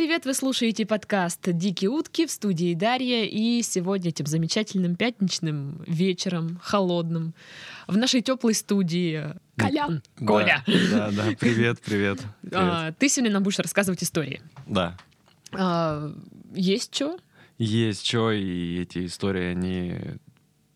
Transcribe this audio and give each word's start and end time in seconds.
привет! 0.00 0.24
Вы 0.24 0.32
слушаете 0.32 0.86
подкаст 0.86 1.40
«Дикие 1.42 1.90
утки» 1.90 2.24
в 2.24 2.30
студии 2.30 2.72
Дарья. 2.72 3.26
И 3.26 3.60
сегодня 3.60 4.08
этим 4.08 4.24
замечательным 4.24 4.96
пятничным 4.96 5.84
вечером, 5.86 6.58
холодным, 6.62 7.34
в 7.86 7.98
нашей 7.98 8.22
теплой 8.22 8.54
студии 8.54 9.22
Коля. 9.58 9.88
Да, 9.88 10.26
Коля. 10.26 10.64
Да, 10.90 11.10
да, 11.10 11.24
привет, 11.38 11.80
привет. 11.82 12.18
привет. 12.40 12.54
А, 12.54 12.92
ты 12.92 13.10
сегодня 13.10 13.30
нам 13.30 13.42
будешь 13.42 13.58
рассказывать 13.58 14.02
истории. 14.02 14.40
Да. 14.66 14.96
А, 15.52 16.10
есть 16.54 16.94
что? 16.94 17.18
Есть 17.58 18.06
что, 18.06 18.32
и 18.32 18.80
эти 18.80 19.04
истории, 19.04 19.50
они 19.50 19.98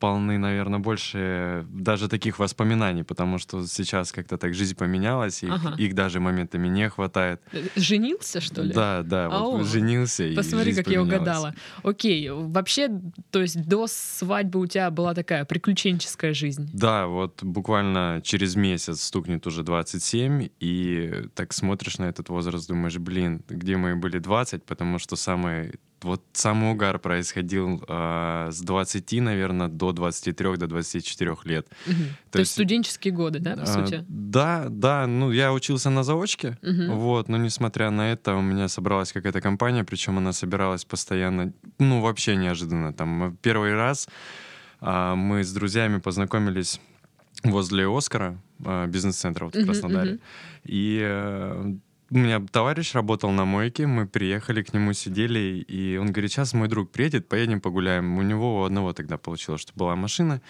полны, 0.04 0.36
наверное, 0.38 0.80
больше 0.80 1.64
даже 1.70 2.08
таких 2.08 2.38
воспоминаний, 2.38 3.04
потому 3.04 3.38
что 3.38 3.66
сейчас 3.66 4.12
как-то 4.12 4.36
так 4.36 4.52
жизнь 4.54 4.74
поменялась, 4.76 5.42
и 5.42 5.48
Ага. 5.48 5.74
их 5.78 5.94
даже 5.94 6.20
моментами 6.20 6.68
не 6.68 6.90
хватает. 6.90 7.40
Женился, 7.76 8.40
что 8.42 8.62
ли? 8.62 8.74
Да, 8.74 9.02
да, 9.02 9.28
вот 9.30 9.60
Ау. 9.60 9.64
женился, 9.64 10.24
и 10.24 10.34
Посмотри, 10.36 10.72
жизнь 10.72 10.82
как 10.82 10.92
я 10.92 10.98
поменялась. 11.00 11.20
угадала. 11.22 11.54
Окей, 11.82 12.28
вообще, 12.30 12.90
то 13.30 13.40
есть 13.40 13.66
до 13.66 13.86
свадьбы 13.88 14.60
у 14.60 14.66
тебя 14.66 14.90
была 14.90 15.14
такая 15.14 15.46
приключенческая 15.46 16.34
жизнь. 16.34 16.68
Да, 16.74 17.06
вот 17.06 17.42
буквально 17.42 18.20
через 18.22 18.56
месяц 18.56 19.00
стукнет 19.04 19.46
уже 19.46 19.62
27, 19.62 20.48
и 20.60 21.24
так 21.34 21.54
смотришь 21.54 21.96
на 21.96 22.04
этот 22.04 22.28
возраст, 22.28 22.68
думаешь, 22.68 22.98
блин, 22.98 23.42
где 23.48 23.78
мы 23.78 23.96
были 23.96 24.18
20, 24.18 24.64
потому 24.64 24.98
что 24.98 25.16
самый 25.16 25.72
вот 26.04 26.22
самый 26.32 26.72
угар 26.72 26.98
происходил 26.98 27.82
а, 27.88 28.50
с 28.50 28.60
20, 28.60 29.12
наверное, 29.20 29.68
до 29.68 29.92
23, 29.92 30.56
до 30.56 30.66
24 30.66 31.36
лет. 31.44 31.66
Мгм. 31.86 32.04
То, 32.30 32.38
есть 32.38 32.52
студенческие 32.52 33.12
годы, 33.14 33.40
да, 33.40 33.56
по 33.56 33.62
а, 33.62 33.66
сути? 33.66 34.04
Да, 34.08 34.66
да, 34.68 35.06
ну 35.06 35.32
я 35.32 35.52
учился 35.52 35.90
на 35.90 36.04
заочке, 36.04 36.58
Мгм. 36.62 36.94
вот, 36.94 37.28
но 37.28 37.36
несмотря 37.36 37.90
на 37.90 38.12
это 38.12 38.34
у 38.34 38.42
меня 38.42 38.68
собралась 38.68 39.12
какая-то 39.12 39.40
компания, 39.40 39.84
причем 39.84 40.18
она 40.18 40.32
собиралась 40.32 40.84
постоянно, 40.84 41.52
ну 41.78 42.00
вообще 42.00 42.36
неожиданно. 42.36 42.92
Там 42.92 43.24
э, 43.24 43.36
первый 43.42 43.74
раз 43.74 44.08
а, 44.80 45.14
мы 45.14 45.42
с 45.42 45.52
друзьями 45.52 45.98
познакомились 45.98 46.80
возле 47.42 47.86
Оскара, 47.88 48.38
бизнес-центра 48.88 49.46
вот 49.46 49.56
в 49.56 49.64
Краснодаре. 49.64 50.12
мгм. 50.12 50.20
И 50.64 51.00
э, 51.02 51.74
у 52.14 52.18
меня 52.18 52.40
товарищ 52.40 52.94
работал 52.94 53.32
на 53.32 53.44
мойке, 53.44 53.88
мы 53.88 54.06
приехали 54.06 54.62
к 54.62 54.72
нему, 54.72 54.92
сидели, 54.92 55.64
и 55.66 55.96
он 55.96 56.12
говорит, 56.12 56.30
сейчас 56.30 56.54
мой 56.54 56.68
друг 56.68 56.92
приедет, 56.92 57.28
поедем 57.28 57.60
погуляем. 57.60 58.18
У 58.18 58.22
него 58.22 58.60
у 58.60 58.64
одного 58.64 58.92
тогда 58.92 59.18
получилось, 59.18 59.62
что 59.62 59.72
была 59.74 59.96
машина 59.96 60.40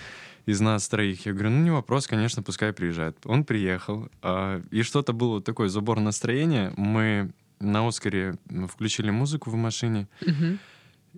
из 0.45 0.61
нас 0.61 0.87
троих. 0.89 1.25
Я 1.25 1.33
говорю, 1.33 1.51
ну 1.51 1.63
не 1.63 1.71
вопрос, 1.71 2.07
конечно, 2.07 2.43
пускай 2.43 2.75
приезжает. 2.75 3.17
Он 3.25 3.45
приехал, 3.45 4.11
а, 4.21 4.61
и 4.71 4.83
что-то 4.83 5.15
было 5.15 5.37
вот 5.37 5.45
такой 5.45 5.71
забор 5.71 6.01
настроения. 6.01 6.75
Мы 6.77 7.31
на 7.61 7.89
Оскаре 7.89 8.37
включили 8.71 9.09
музыку 9.09 9.49
в 9.49 9.55
машине, 9.55 10.07
Мгм. 10.21 10.59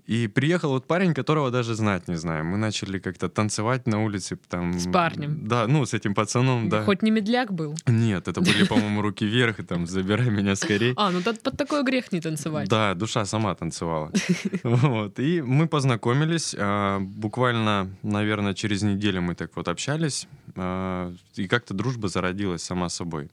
И 0.06 0.28
приехал 0.28 0.70
вот 0.70 0.86
парень, 0.86 1.14
которого 1.14 1.50
даже 1.50 1.75
знать 1.75 2.08
не 2.08 2.16
знаю. 2.16 2.44
Мы 2.44 2.58
начали 2.58 2.98
как-то 2.98 3.28
танцевать 3.28 3.86
на 3.86 4.05
улице. 4.05 4.36
Там, 4.48 4.72
С 4.78 4.91
парнем? 4.91 5.48
Да, 5.48 5.66
ну, 5.66 5.84
с 5.86 5.94
этим 5.94 6.14
пацаном, 6.14 6.69
да. 6.69 6.84
Хоть 6.84 7.02
не 7.02 7.11
медляк 7.11 7.52
был. 7.52 7.75
Нет, 7.86 8.28
это 8.28 8.41
были, 8.41 8.64
по-моему, 8.69 9.02
руки 9.02 9.24
вверх, 9.27 9.61
и 9.61 9.62
там 9.62 9.86
«забирай 9.86 10.30
меня 10.30 10.55
скорей». 10.56 10.92
А, 10.97 11.11
ну 11.11 11.22
тут 11.22 11.41
под 11.41 11.56
такой 11.56 11.83
грех 11.83 12.12
не 12.12 12.20
танцевать. 12.20 12.69
Да, 12.69 12.94
душа 12.94 13.24
сама 13.24 13.55
танцевала. 13.55 14.12
Вот. 14.62 15.19
И 15.19 15.41
мы 15.42 15.67
познакомились. 15.67 16.55
а, 16.58 17.00
Буквально, 17.00 17.91
наверное, 18.02 18.55
через 18.55 18.83
неделю 18.83 19.22
мы 19.22 19.34
так 19.34 19.50
вот 19.56 19.69
общались. 19.69 20.28
а, 20.56 21.12
И 21.36 21.48
как-то 21.48 21.74
дружба 21.74 22.08
зародилась 22.08 22.63
сама 22.63 22.89
собой. 22.89 23.30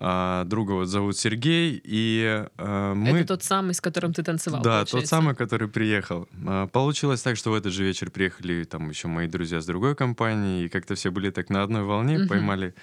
А, 0.00 0.44
Друга 0.44 0.72
вот 0.72 0.86
зовут 0.86 1.16
Сергей, 1.18 1.80
и 1.84 2.44
а, 2.56 2.94
мы... 2.94 3.18
Это 3.18 3.28
тот 3.28 3.42
самый, 3.42 3.74
с 3.74 3.80
которым 3.80 4.12
ты 4.12 4.22
танцевал, 4.22 4.62
Да, 4.62 4.70
получается. 4.70 4.96
тот 4.98 5.06
самый, 5.06 5.34
который 5.34 5.66
приехал. 5.68 6.28
А, 6.46 6.66
Получилось 6.68 7.20
так, 7.22 7.36
что 7.36 7.50
в 7.50 7.54
этот 7.54 7.72
же 7.72 7.82
вечер 7.84 8.10
приехали 8.10 8.64
там 8.64 8.88
еще 8.90 9.08
мои 9.08 9.26
друзья 9.26 9.60
с 9.60 9.66
другой 9.66 9.94
компании, 9.96 10.64
и 10.64 10.68
как-то 10.68 10.94
все 10.94 11.10
были 11.10 11.30
так 11.30 11.50
на 11.50 11.62
одной 11.62 11.82
волне, 11.82 12.18
Мгм. 12.18 12.28
поймали 12.28 12.74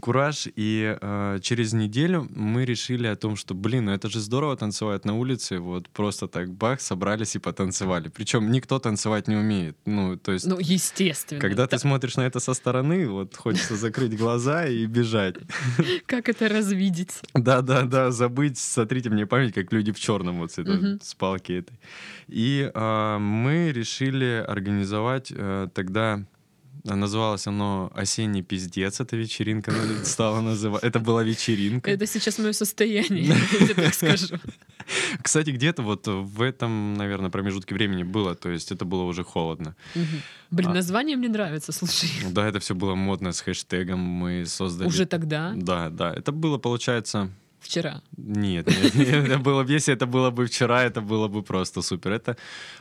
кураж, 0.00 0.48
и 0.56 0.96
э, 1.00 1.38
через 1.42 1.72
неделю 1.72 2.26
мы 2.34 2.64
решили 2.64 3.06
о 3.06 3.16
том, 3.16 3.36
что, 3.36 3.54
блин, 3.54 3.86
ну 3.86 3.92
это 3.92 4.08
же 4.08 4.20
здорово 4.20 4.56
танцевать 4.56 5.04
на 5.04 5.16
улице, 5.16 5.58
вот 5.58 5.88
просто 5.90 6.26
так 6.28 6.50
бах, 6.52 6.80
собрались 6.80 7.36
и 7.36 7.38
потанцевали. 7.38 8.08
Причем 8.08 8.50
никто 8.50 8.78
танцевать 8.78 9.28
не 9.28 9.36
умеет, 9.36 9.76
ну, 9.84 10.16
то 10.16 10.32
есть... 10.32 10.46
Ну, 10.46 10.58
естественно. 10.58 11.40
Когда 11.40 11.66
ты 11.66 11.76
Да. 11.76 11.78
смотришь 11.78 12.16
на 12.16 12.22
это 12.22 12.40
со 12.40 12.54
стороны, 12.54 13.08
вот 13.08 13.36
хочется 13.36 13.76
закрыть 13.76 14.16
глаза 14.16 14.66
и 14.66 14.86
бежать. 14.86 15.36
Как 16.06 16.28
это 16.28 16.48
развидеть? 16.48 17.20
Да, 17.34 17.62
да, 17.62 17.82
да, 17.82 18.10
забыть, 18.10 18.58
сотрите 18.58 19.10
мне 19.10 19.26
память, 19.26 19.54
как 19.54 19.72
люди 19.72 19.92
в 19.92 20.00
черном 20.00 20.38
вот 20.38 20.52
с, 20.52 20.58
этой, 20.58 20.98
с 21.02 21.14
палки 21.14 21.52
этой. 21.52 21.78
И 22.28 22.70
а, 22.74 23.18
мы 23.18 23.72
решили 23.72 24.44
организовать 24.46 25.32
а, 25.34 25.68
тогда. 25.68 26.24
А, 26.88 26.96
Называлось 26.96 27.46
оно 27.46 27.90
«Осенний 27.94 28.42
пиздец», 28.42 29.00
эта 29.00 29.16
вечеринка 29.16 29.72
стала 30.04 30.40
называться. 30.40 30.86
Это 30.86 30.98
была 30.98 31.22
вечеринка. 31.22 31.90
Это 31.90 32.06
сейчас 32.06 32.38
мое 32.38 32.52
состояние, 32.52 33.34
я 33.68 33.74
так 33.74 33.94
скажу. 33.94 34.36
Кстати, 35.22 35.50
где-то 35.50 35.82
вот 35.82 36.06
в 36.06 36.42
этом, 36.42 36.94
наверное, 36.94 37.30
промежутке 37.30 37.74
времени 37.74 38.02
было, 38.02 38.34
то 38.34 38.48
есть 38.48 38.72
это 38.72 38.84
было 38.84 39.02
уже 39.02 39.24
холодно. 39.24 39.76
Блин, 40.50 40.70
А. 40.70 40.74
название 40.74 41.16
мне 41.16 41.28
нравится, 41.28 41.72
слушай. 41.72 42.10
Да, 42.30 42.48
это 42.48 42.58
все 42.58 42.74
было 42.74 42.94
модно 42.94 43.32
с 43.32 43.40
хэштегом, 43.40 44.00
мы 44.00 44.46
создали... 44.46 44.88
Уже 44.88 45.06
тогда, 45.06 45.52
Да, 45.54 45.90
да, 45.90 46.12
это 46.12 46.32
было, 46.32 46.58
получается, 46.58 47.30
вчера. 47.60 48.02
Нет, 48.16 48.66
нет, 48.66 48.94
нет, 48.94 49.08
это 49.28 49.38
было, 49.38 49.62
бы- 49.62 49.72
если 49.72 49.94
это 49.94 50.06
было 50.06 50.30
бы 50.30 50.46
вчера, 50.46 50.82
это 50.82 51.00
было 51.00 51.28
бы 51.28 51.42
просто 51.42 51.82
супер. 51.82 52.12
Это 52.12 52.36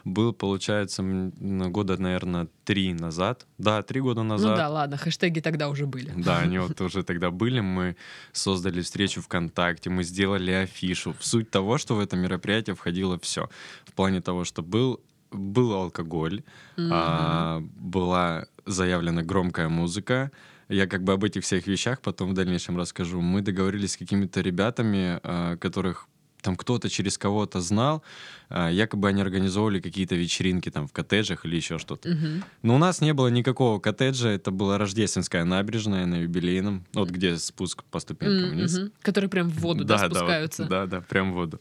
был, 0.05 0.33
получается, 0.33 1.01
ну, 1.03 1.69
года, 1.69 1.97
наверное, 2.01 2.47
три 2.63 2.93
назад. 2.93 3.45
Да, 3.57 3.81
три 3.81 4.01
года 4.01 4.23
Ну 4.23 4.29
назад. 4.29 4.57
да, 4.57 4.69
ладно, 4.69 4.97
хэштеги 4.97 5.39
тогда 5.41 5.69
уже 5.69 5.85
были. 5.85 6.11
Да, 6.15 6.39
они 6.39 6.59
вот 6.59 6.79
уже 6.81 7.03
тогда 7.03 7.29
были. 7.31 7.59
Мы 7.61 7.95
создали 8.31 8.81
встречу 8.81 9.21
ВКонтакте, 9.21 9.89
мы 9.89 10.03
сделали 10.03 10.51
афишу. 10.51 11.15
Суть 11.19 11.49
того, 11.51 11.77
что 11.77 11.95
в 11.95 11.99
это 11.99 12.15
мероприятие 12.17 12.75
входило 12.75 13.17
все. 13.19 13.49
В 13.85 13.93
плане 13.93 14.21
того, 14.21 14.43
что 14.45 14.61
был, 14.63 14.99
был 15.31 15.73
алкоголь, 15.73 16.41
а, 16.77 17.61
была 17.77 18.45
заявлена 18.65 19.21
громкая 19.23 19.69
музыка. 19.69 20.31
Я 20.69 20.87
как 20.87 21.03
бы 21.03 21.13
об 21.13 21.23
этих 21.23 21.43
всех 21.43 21.67
вещах 21.67 21.99
потом 22.01 22.29
в 22.29 22.33
дальнейшем 22.33 22.77
расскажу. 22.77 23.21
Мы 23.21 23.41
договорились 23.41 23.93
с 23.93 23.97
какими-то 23.97 24.41
ребятами, 24.41 25.19
а, 25.23 25.57
которых 25.57 26.07
там 26.41 26.55
кто-то 26.55 26.89
через 26.89 27.17
кого-то 27.17 27.59
знал, 27.59 28.01
а, 28.49 28.69
якобы 28.69 29.09
они 29.09 29.21
организовывали 29.21 29.79
какие-то 29.81 30.15
вечеринки 30.15 30.71
там 30.71 30.87
в 30.87 30.93
коттеджах 30.93 31.45
или 31.45 31.55
еще 31.55 31.77
что-то. 31.79 32.09
Мгм. 32.09 32.43
Но 32.61 32.75
у 32.75 32.77
нас 32.77 33.01
не 33.01 33.13
было 33.13 33.27
никакого 33.27 33.79
коттеджа, 33.79 34.29
это 34.29 34.51
была 34.51 34.77
Рождественская 34.77 35.43
набережная 35.43 36.05
на 36.05 36.21
юбилейном, 36.21 36.85
вот 36.93 37.09
где 37.09 37.35
спуск 37.37 37.83
по 37.85 37.99
ступенькам 37.99 38.51
вниз. 38.51 38.77
мгм. 38.77 38.91
Которые 39.01 39.29
прям 39.29 39.49
в 39.49 39.59
воду, 39.59 39.83
да, 39.83 39.97
вот, 39.97 40.05
спускаются. 40.11 40.65
да, 40.65 40.85
да, 40.85 41.01
прям 41.01 41.33
в 41.33 41.35
воду. 41.35 41.59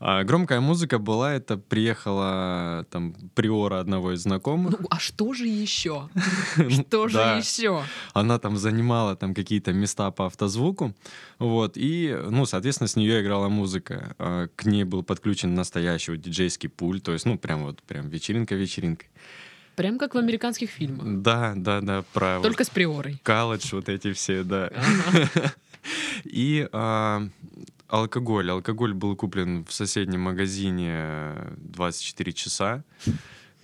А, 0.00 0.22
громкая 0.22 0.60
музыка 0.60 0.98
была, 0.98 1.34
это 1.34 1.56
приехала 1.56 2.86
там 2.90 3.14
приора 3.34 3.80
одного 3.80 4.12
из 4.12 4.22
знакомых. 4.22 4.78
Ну, 4.78 4.86
а 4.90 4.98
что 5.00 5.32
же 5.32 5.46
еще? 5.46 6.08
Что 6.68 7.08
же 7.08 7.18
еще? 7.18 7.82
Она 8.12 8.38
там 8.38 8.56
занимала 8.56 9.16
там 9.16 9.34
какие-то 9.34 9.72
места 9.72 10.10
по 10.12 10.26
автозвуку, 10.26 10.94
вот, 11.38 11.72
и, 11.76 12.16
ну, 12.30 12.46
соответственно, 12.46 12.86
с 12.88 12.94
нее 12.96 13.22
играла 13.22 13.48
музыка. 13.48 14.14
А, 14.18 14.46
К 14.54 14.66
ней 14.66 14.84
был 14.84 15.02
подключен 15.02 15.54
настоящий 15.54 16.16
диджейский 16.16 16.68
пульт, 16.68 17.02
то 17.02 17.12
есть, 17.12 17.26
ну, 17.26 17.36
прям 17.36 17.64
вот, 17.64 17.82
прям 17.82 18.08
вечеринка-вечеринка. 18.08 19.06
Прям 19.74 19.98
как 19.98 20.14
в 20.14 20.18
американских 20.18 20.70
фильмах. 20.70 21.22
Да, 21.22 21.54
да, 21.56 21.80
да, 21.80 22.04
про 22.12 22.38
вот 22.38 22.42
Только 22.42 22.64
с 22.64 22.70
приорой. 22.70 23.20
колледж 23.24 23.68
вот 23.72 23.88
эти 23.88 24.12
все, 24.12 24.42
да. 24.42 24.70
Ага. 24.74 25.52
И 26.24 26.68
а, 26.72 27.28
алкоголь. 27.88 28.50
Алкоголь 28.50 28.92
был 28.94 29.16
куплен 29.16 29.64
в 29.64 29.72
соседнем 29.72 30.20
магазине 30.20 31.34
24 31.58 32.32
часа. 32.32 32.84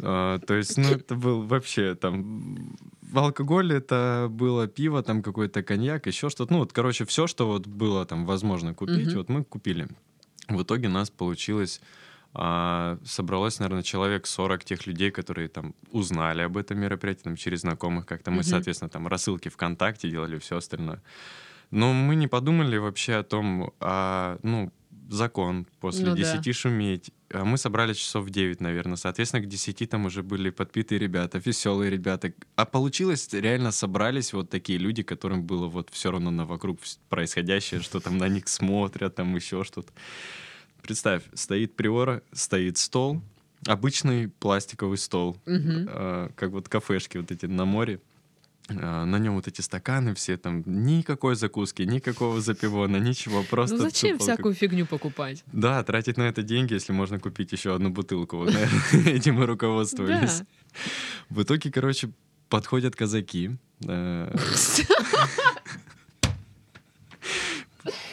А, 0.00 0.38
то 0.40 0.54
есть, 0.54 0.76
ну, 0.78 0.88
это 0.90 1.14
был 1.14 1.42
вообще 1.42 1.94
там... 1.94 2.76
Алкоголь 3.14 3.72
это 3.72 4.26
было 4.30 4.66
пиво, 4.66 5.02
там 5.02 5.22
какой-то 5.22 5.62
коньяк, 5.62 6.06
еще 6.06 6.30
что-то. 6.30 6.52
Ну, 6.52 6.58
вот, 6.60 6.72
короче, 6.72 7.04
все, 7.04 7.26
что 7.28 7.46
вот 7.46 7.66
было 7.66 8.04
там 8.04 8.26
возможно 8.26 8.74
купить, 8.74 9.14
вот 9.14 9.28
мы 9.28 9.44
купили. 9.44 9.86
В 10.48 10.62
итоге 10.62 10.88
нас 10.88 11.10
получилось... 11.10 11.80
а, 12.36 12.98
собралось, 13.04 13.60
наверное, 13.60 13.84
человек 13.84 14.26
40 14.26 14.64
тех 14.64 14.86
людей, 14.88 15.12
которые 15.12 15.46
там 15.48 15.74
узнали 15.92 16.42
об 16.42 16.56
этом 16.56 16.80
мероприятии, 16.80 17.22
там, 17.22 17.36
через 17.36 17.60
знакомых 17.60 18.04
как-то. 18.06 18.32
Мы, 18.32 18.38
Мгм. 18.38 18.44
соответственно, 18.44 18.88
там 18.88 19.06
рассылки 19.06 19.48
ВКонтакте 19.48 20.10
делали, 20.10 20.38
все 20.38 20.56
остальное. 20.56 21.00
Но 21.74 21.92
мы 21.92 22.14
не 22.14 22.28
подумали 22.28 22.76
вообще 22.78 23.14
о 23.16 23.22
том, 23.24 23.72
а, 23.80 24.38
ну, 24.42 24.70
закон 25.10 25.66
после 25.80 26.06
Ну 26.10 26.16
да. 26.16 26.36
10 26.36 26.54
шуметь. 26.54 27.10
А 27.32 27.44
мы 27.44 27.58
собрали 27.58 27.94
часов 27.94 28.24
в 28.26 28.30
9, 28.30 28.60
наверное. 28.60 28.96
Соответственно, 28.96 29.42
к 29.42 29.48
10 29.48 29.86
там 29.90 30.06
уже 30.06 30.22
были 30.22 30.50
подпитые 30.50 31.00
ребята, 31.00 31.38
веселые 31.44 31.90
ребята. 31.90 32.32
А 32.54 32.64
получилось, 32.64 33.28
реально 33.32 33.72
собрались 33.72 34.32
вот 34.32 34.50
такие 34.50 34.78
люди, 34.78 35.02
которым 35.02 35.42
было 35.42 35.66
вот 35.66 35.88
все 35.90 36.10
равно 36.12 36.30
на 36.30 36.46
вокруг 36.46 36.78
происходящее, 37.08 37.80
что 37.80 37.98
там 38.00 38.18
на 38.18 38.28
них 38.28 38.46
смотрят, 38.48 39.16
там 39.16 39.34
еще 39.36 39.64
что-то. 39.64 39.92
представь, 40.82 41.22
стоит 41.34 41.74
приора, 41.76 42.22
стоит 42.32 42.76
стол, 42.78 43.20
обычный 43.66 44.28
пластиковый 44.28 44.98
стол, 44.98 45.36
Мгм. 45.46 45.88
а, 45.90 46.30
как 46.36 46.50
вот 46.50 46.68
кафешки 46.68 47.18
вот 47.18 47.30
эти 47.32 47.46
на 47.46 47.64
море. 47.64 48.00
А, 48.68 49.04
На 49.04 49.18
нем 49.18 49.34
вот 49.34 49.46
эти 49.46 49.60
стаканы 49.60 50.14
все, 50.14 50.36
там 50.36 50.62
никакой 50.66 51.34
закуски, 51.34 51.82
никакого 51.82 52.40
запивона, 52.40 52.96
ничего, 52.96 53.42
просто... 53.42 53.76
Ну 53.76 53.82
зачем 53.82 54.18
всякую 54.18 54.54
фигню 54.54 54.86
покупать? 54.86 55.44
Да, 55.52 55.82
тратить 55.82 56.16
на 56.16 56.22
это 56.22 56.42
деньги, 56.42 56.74
если 56.74 56.92
можно 56.92 57.20
купить 57.20 57.52
еще 57.52 57.74
одну 57.74 57.90
бутылку. 57.90 58.38
Вот, 58.38 58.46
наверное, 58.52 59.12
этим 59.12 59.34
мы 59.34 59.46
руководствовались. 59.46 60.40
Да. 60.40 60.46
В 61.30 61.42
итоге, 61.42 61.70
короче, 61.70 62.10
подходят 62.48 62.96
казаки. 62.96 63.56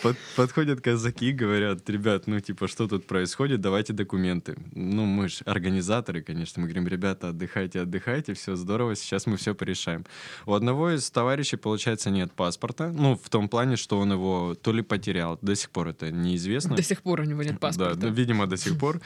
под- 0.02 0.18
подходят 0.36 0.82
казаки, 0.82 1.32
говорят, 1.32 1.90
ребят, 1.90 2.28
ну 2.28 2.40
типа, 2.40 2.68
что 2.68 2.88
тут 2.88 3.06
происходит, 3.08 3.62
давайте 3.62 3.94
документы. 3.94 4.56
Ну, 4.74 5.06
мы 5.06 5.30
же 5.30 5.44
организаторы, 5.46 6.22
конечно, 6.22 6.62
мы 6.62 6.68
говорим, 6.68 6.88
ребята, 6.88 7.30
отдыхайте, 7.30 7.82
отдыхайте, 7.82 8.34
все 8.34 8.56
здорово, 8.56 8.96
сейчас 8.96 9.26
мы 9.28 9.38
все 9.38 9.54
порешаем. 9.54 10.06
У 10.46 10.54
одного 10.54 10.92
из 10.92 11.10
товарищей, 11.12 11.58
получается, 11.58 12.10
нет 12.10 12.32
паспорта, 12.34 12.92
ну, 12.92 13.16
в 13.16 13.30
том 13.30 13.50
плане, 13.50 13.76
что 13.76 14.00
он 14.00 14.12
его 14.12 14.56
то 14.56 14.74
ли 14.74 14.82
потерял, 14.82 15.38
до 15.42 15.56
сих 15.56 15.70
пор 15.70 15.90
это 15.90 16.12
неизвестно. 16.12 16.76
До 16.76 16.84
сих 16.84 17.02
пор 17.02 17.22
у 17.22 17.24
него 17.24 17.44
нет 17.44 17.60
паспорта. 17.60 17.96
Да, 17.96 18.08
да, 18.08 18.14
видимо, 18.14 18.48
до 18.48 18.58
сих 18.58 18.78
пор. 18.78 19.02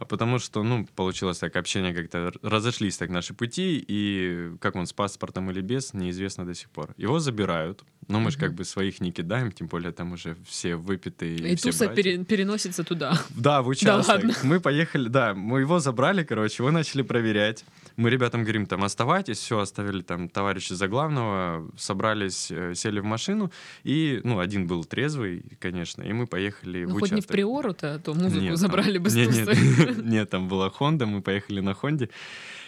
А, 0.00 0.04
Потому 0.04 0.38
что, 0.38 0.62
ну, 0.62 0.86
получилось 0.96 1.38
так, 1.38 1.56
общение 1.56 1.94
как-то 1.94 2.32
разошлись 2.42 2.96
так 2.96 3.10
наши 3.10 3.34
пути, 3.34 3.84
и 3.88 4.52
как 4.60 4.76
он 4.76 4.86
с 4.86 4.92
паспортом 4.92 5.50
или 5.50 5.60
без, 5.60 5.94
неизвестно 5.94 6.44
до 6.46 6.54
сих 6.54 6.68
пор. 6.70 6.94
Его 6.96 7.18
забирают, 7.18 7.84
но 8.08 8.20
мы 8.20 8.30
же 8.30 8.38
как 8.38 8.54
бы 8.54 8.64
своих 8.64 9.00
не 9.00 9.12
кидаем, 9.12 9.52
тем 9.52 9.66
более 9.66 9.92
там 9.92 10.12
уже 10.12 10.36
все 10.46 10.76
выпитые. 10.76 11.36
И 11.36 11.56
все 11.56 11.70
туса 11.70 11.88
пере- 11.88 12.24
переносится 12.24 12.84
туда. 12.84 13.18
Да, 13.36 13.62
в 13.62 13.68
участок. 13.68 14.14
ладно. 14.16 14.34
мы 14.42 14.60
поехали, 14.60 15.08
да, 15.08 15.34
мы 15.34 15.60
его 15.60 15.78
забрали, 15.78 16.24
короче, 16.24 16.62
его 16.62 16.70
начали 16.70 17.02
проверять. 17.02 17.64
Мы 17.96 18.10
ребятам 18.10 18.42
говорим, 18.42 18.66
там, 18.66 18.84
оставайтесь, 18.84 19.38
все, 19.38 19.58
оставили 19.58 20.02
там 20.02 20.28
товарища 20.28 20.74
за 20.74 20.86
главного, 20.88 21.68
собрались, 21.76 22.50
э, 22.50 22.74
сели 22.74 23.00
в 23.00 23.04
машину, 23.04 23.50
и, 23.84 24.20
ну, 24.24 24.38
один 24.38 24.66
был 24.66 24.84
трезвый, 24.84 25.42
конечно, 25.60 26.02
и 26.02 26.12
мы 26.12 26.26
поехали 26.26 26.84
Ну 26.84 26.96
в 26.96 27.00
хоть 27.00 27.10
не 27.10 27.16
в 27.16 27.18
участок. 27.18 27.32
приору-то, 27.32 27.98
то 27.98 28.14
музыку 28.14 28.40
Нет, 28.42 28.56
забрали 28.58 28.94
там- 28.94 29.02
бы 29.02 29.10
с 29.10 29.14
нет, 29.14 29.30
нет, 29.34 29.48
нет, 30.02 30.30
там 30.30 30.48
была 30.48 30.70
Хонда, 30.70 31.06
мы 31.06 31.22
поехали 31.22 31.60
на 31.60 31.74
Хонде. 31.74 32.08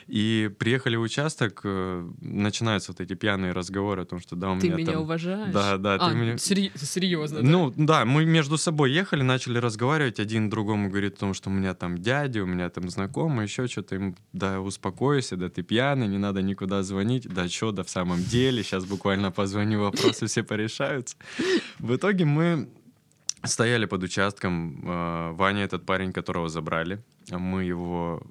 И 0.07 0.51
приехали 0.59 0.97
в 0.97 1.03
участок, 1.03 1.61
э, 1.63 2.09
начинаются 2.21 2.91
вот 2.91 3.01
эти 3.01 3.15
пьяные 3.15 3.53
разговоры 3.53 4.03
о 4.03 4.05
том, 4.05 4.19
что 4.19 4.35
да, 4.35 4.51
у 4.51 4.59
Ты 4.59 4.67
меня 4.67 4.77
меня 4.79 4.93
там... 4.93 5.03
уважаешь? 5.03 5.53
Да, 5.53 5.77
да, 5.77 5.99
ты 5.99 6.05
А, 6.07 6.13
меня- 6.13 6.37
сери- 6.37 6.73
серьезно, 6.75 7.43
да? 7.43 7.47
Ну, 7.49 7.73
да, 7.77 8.05
мы 8.05 8.25
между 8.25 8.59
собой 8.59 8.91
ехали, 8.91 9.23
начали 9.23 9.59
разговаривать, 9.59 10.19
один 10.19 10.51
другому 10.51 10.89
говорит 10.89 11.15
о 11.15 11.21
том, 11.21 11.35
что 11.35 11.49
у 11.49 11.53
меня 11.53 11.75
там 11.75 11.97
дядя, 11.99 12.43
у 12.43 12.47
меня 12.47 12.69
там 12.71 12.91
знакомый, 12.91 13.45
еще 13.45 13.69
что-то, 13.69 13.95
ему, 13.95 14.17
да, 14.33 14.61
успокойся, 14.61 15.37
да, 15.37 15.49
ты 15.49 15.63
пьяный, 15.63 16.09
не 16.09 16.19
надо 16.19 16.43
никуда 16.43 16.83
звонить, 16.83 17.29
да, 17.29 17.47
что, 17.49 17.71
да, 17.71 17.85
в 17.85 17.91
самом 17.91 18.21
деле, 18.25 18.65
сейчас 18.65 18.87
буквально 18.87 19.31
позвоню, 19.31 19.81
вопросы 19.83 20.27
все 20.27 20.43
порешаются. 20.43 21.15
В 21.79 21.95
итоге 21.95 22.25
мы 22.25 22.69
стояли 23.45 23.87
под 23.87 24.03
участком, 24.03 24.81
э, 24.85 25.33
Ваня, 25.33 25.65
этот 25.65 25.85
парень, 25.87 26.13
которого 26.13 26.49
забрали, 26.49 26.99
мы 27.31 27.65
его 27.65 28.23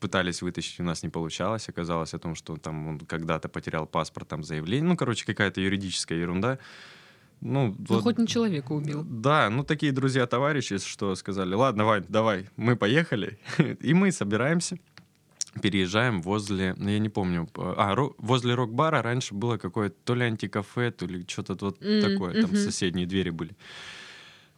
пытались 0.00 0.42
вытащить, 0.42 0.80
у 0.80 0.84
нас 0.84 1.02
не 1.02 1.08
получалось. 1.08 1.68
Оказалось 1.68 2.14
о 2.14 2.18
том, 2.18 2.34
что 2.34 2.56
там 2.56 2.88
он 2.88 2.98
когда-то 3.00 3.48
потерял 3.48 3.86
паспорт, 3.86 4.28
там 4.28 4.44
заявление. 4.44 4.88
Ну, 4.88 4.96
короче, 4.96 5.24
какая-то 5.26 5.60
юридическая 5.60 6.18
ерунда. 6.18 6.58
Ну, 7.40 7.68
Ну, 7.78 7.84
вот- 7.88 8.02
хоть 8.02 8.18
не 8.18 8.26
человека 8.26 8.72
убил. 8.72 9.02
да, 9.04 9.50
ну 9.50 9.64
такие 9.64 9.90
друзья-товарищи, 9.92 10.78
что 10.78 11.14
сказали, 11.16 11.54
ладно, 11.54 11.84
Вань, 11.84 12.04
давай, 12.08 12.48
мы 12.56 12.76
поехали. 12.76 13.38
И 13.80 13.94
мы 13.94 14.12
собираемся, 14.12 14.76
переезжаем 15.60 16.22
возле, 16.22 16.74
ну, 16.76 16.88
я 16.90 17.00
не 17.00 17.08
помню, 17.08 17.48
а, 17.56 17.94
ро- 17.96 18.14
возле 18.18 18.54
рок-бара 18.54 19.02
раньше 19.02 19.34
было 19.34 19.56
какое-то 19.58 19.96
то 20.04 20.14
ли 20.14 20.24
антикафе, 20.24 20.90
то 20.92 21.06
ли 21.06 21.24
что-то 21.26 21.56
вот 21.64 21.82
М, 21.82 22.00
такое, 22.00 22.32
там 22.42 22.50
мгм. 22.50 22.56
соседние 22.56 23.06
двери 23.06 23.30
были. 23.30 23.50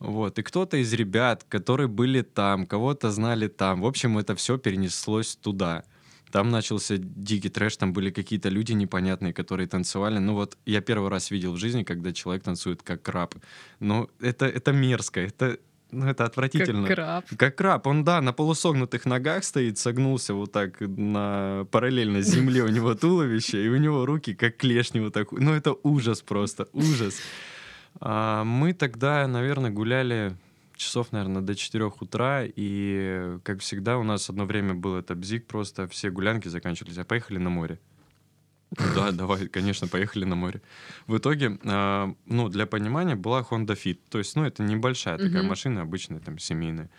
Вот, 0.05 0.39
и 0.39 0.43
кто-то 0.43 0.77
из 0.77 0.93
ребят, 0.93 1.45
которые 1.49 1.89
были 1.89 2.21
там, 2.23 2.67
кого-то 2.67 3.11
знали 3.11 3.49
там, 3.49 3.81
в 3.81 3.87
общем, 3.87 4.19
это 4.19 4.35
все 4.35 4.59
перенеслось 4.59 5.37
туда. 5.37 5.85
Там 6.31 6.51
начался 6.51 6.97
дикий 6.99 7.49
трэш, 7.49 7.77
там 7.77 7.93
были 7.93 8.11
какие-то 8.11 8.49
люди 8.49 8.73
непонятные, 8.73 9.33
которые 9.33 9.69
танцевали. 9.69 10.19
Ну 10.19 10.35
вот 10.35 10.59
я 10.67 10.81
первый 10.81 11.09
раз 11.09 11.31
видел 11.31 11.53
в 11.53 11.59
жизни, 11.59 11.85
когда 11.85 12.13
человек 12.13 12.43
танцует 12.43 12.83
как 12.83 13.03
краб. 13.03 13.35
Ну 13.81 14.11
это, 14.21 14.47
это 14.47 14.73
мерзко, 14.73 15.21
это, 15.21 15.59
ну, 15.91 16.07
это 16.07 16.25
отвратительно. 16.25 16.89
Как 16.89 16.97
краб. 16.97 17.25
Как 17.39 17.57
краб, 17.57 17.87
он, 17.87 18.05
да, 18.05 18.21
на 18.21 18.33
полусогнутых 18.33 19.07
ногах 19.07 19.45
стоит, 19.45 19.79
согнулся 19.79 20.35
вот 20.35 20.53
так 20.53 20.81
на 20.81 21.67
параллельно 21.71 22.21
земле 22.21 22.65
у 22.65 22.69
него 22.69 22.95
туловище, 22.95 23.65
и 23.65 23.69
у 23.69 23.77
него 23.77 24.05
руки 24.05 24.35
как 24.35 24.57
клешни 24.57 25.01
вот 25.01 25.15
так. 25.15 25.33
Ну, 25.33 25.55
это 25.55 25.75
ужас 25.83 26.21
просто, 26.21 26.69
ужас. 26.73 27.21
А 28.01 28.45
мы 28.45 28.73
тогда, 28.73 29.27
наверное, 29.27 29.71
гуляли 29.71 30.37
часов, 30.77 31.13
наверное, 31.13 31.43
до 31.43 31.55
4 31.55 31.85
утра, 32.01 32.43
и, 32.45 33.39
как 33.43 33.61
всегда, 33.61 33.99
у 33.99 34.03
нас 34.03 34.29
одно 34.29 34.45
время 34.45 34.75
был 34.75 34.97
это 34.97 35.15
бзик, 35.15 35.47
просто 35.47 35.87
все 35.89 36.11
гулянки 36.11 36.49
заканчивались, 36.49 36.99
а 36.99 37.05
поехали 37.05 37.39
на 37.39 37.51
море. 37.51 37.79
Да, 38.95 39.13
давай, 39.13 39.47
конечно, 39.49 39.87
поехали 39.87 40.25
на 40.25 40.35
море. 40.35 40.61
В 41.07 41.17
итоге, 41.19 41.59
а, 41.65 42.13
ну, 42.27 42.49
для 42.49 42.67
понимания, 42.67 43.15
была 43.15 43.43
Honda 43.43 43.77
Fit. 43.77 43.99
То 44.09 44.19
есть, 44.19 44.35
ну, 44.37 44.45
это 44.45 44.63
небольшая 44.63 45.19
такая 45.19 45.43
машина, 45.43 45.83
обычная, 45.83 46.21
там, 46.21 46.39
семейная. 46.39 46.91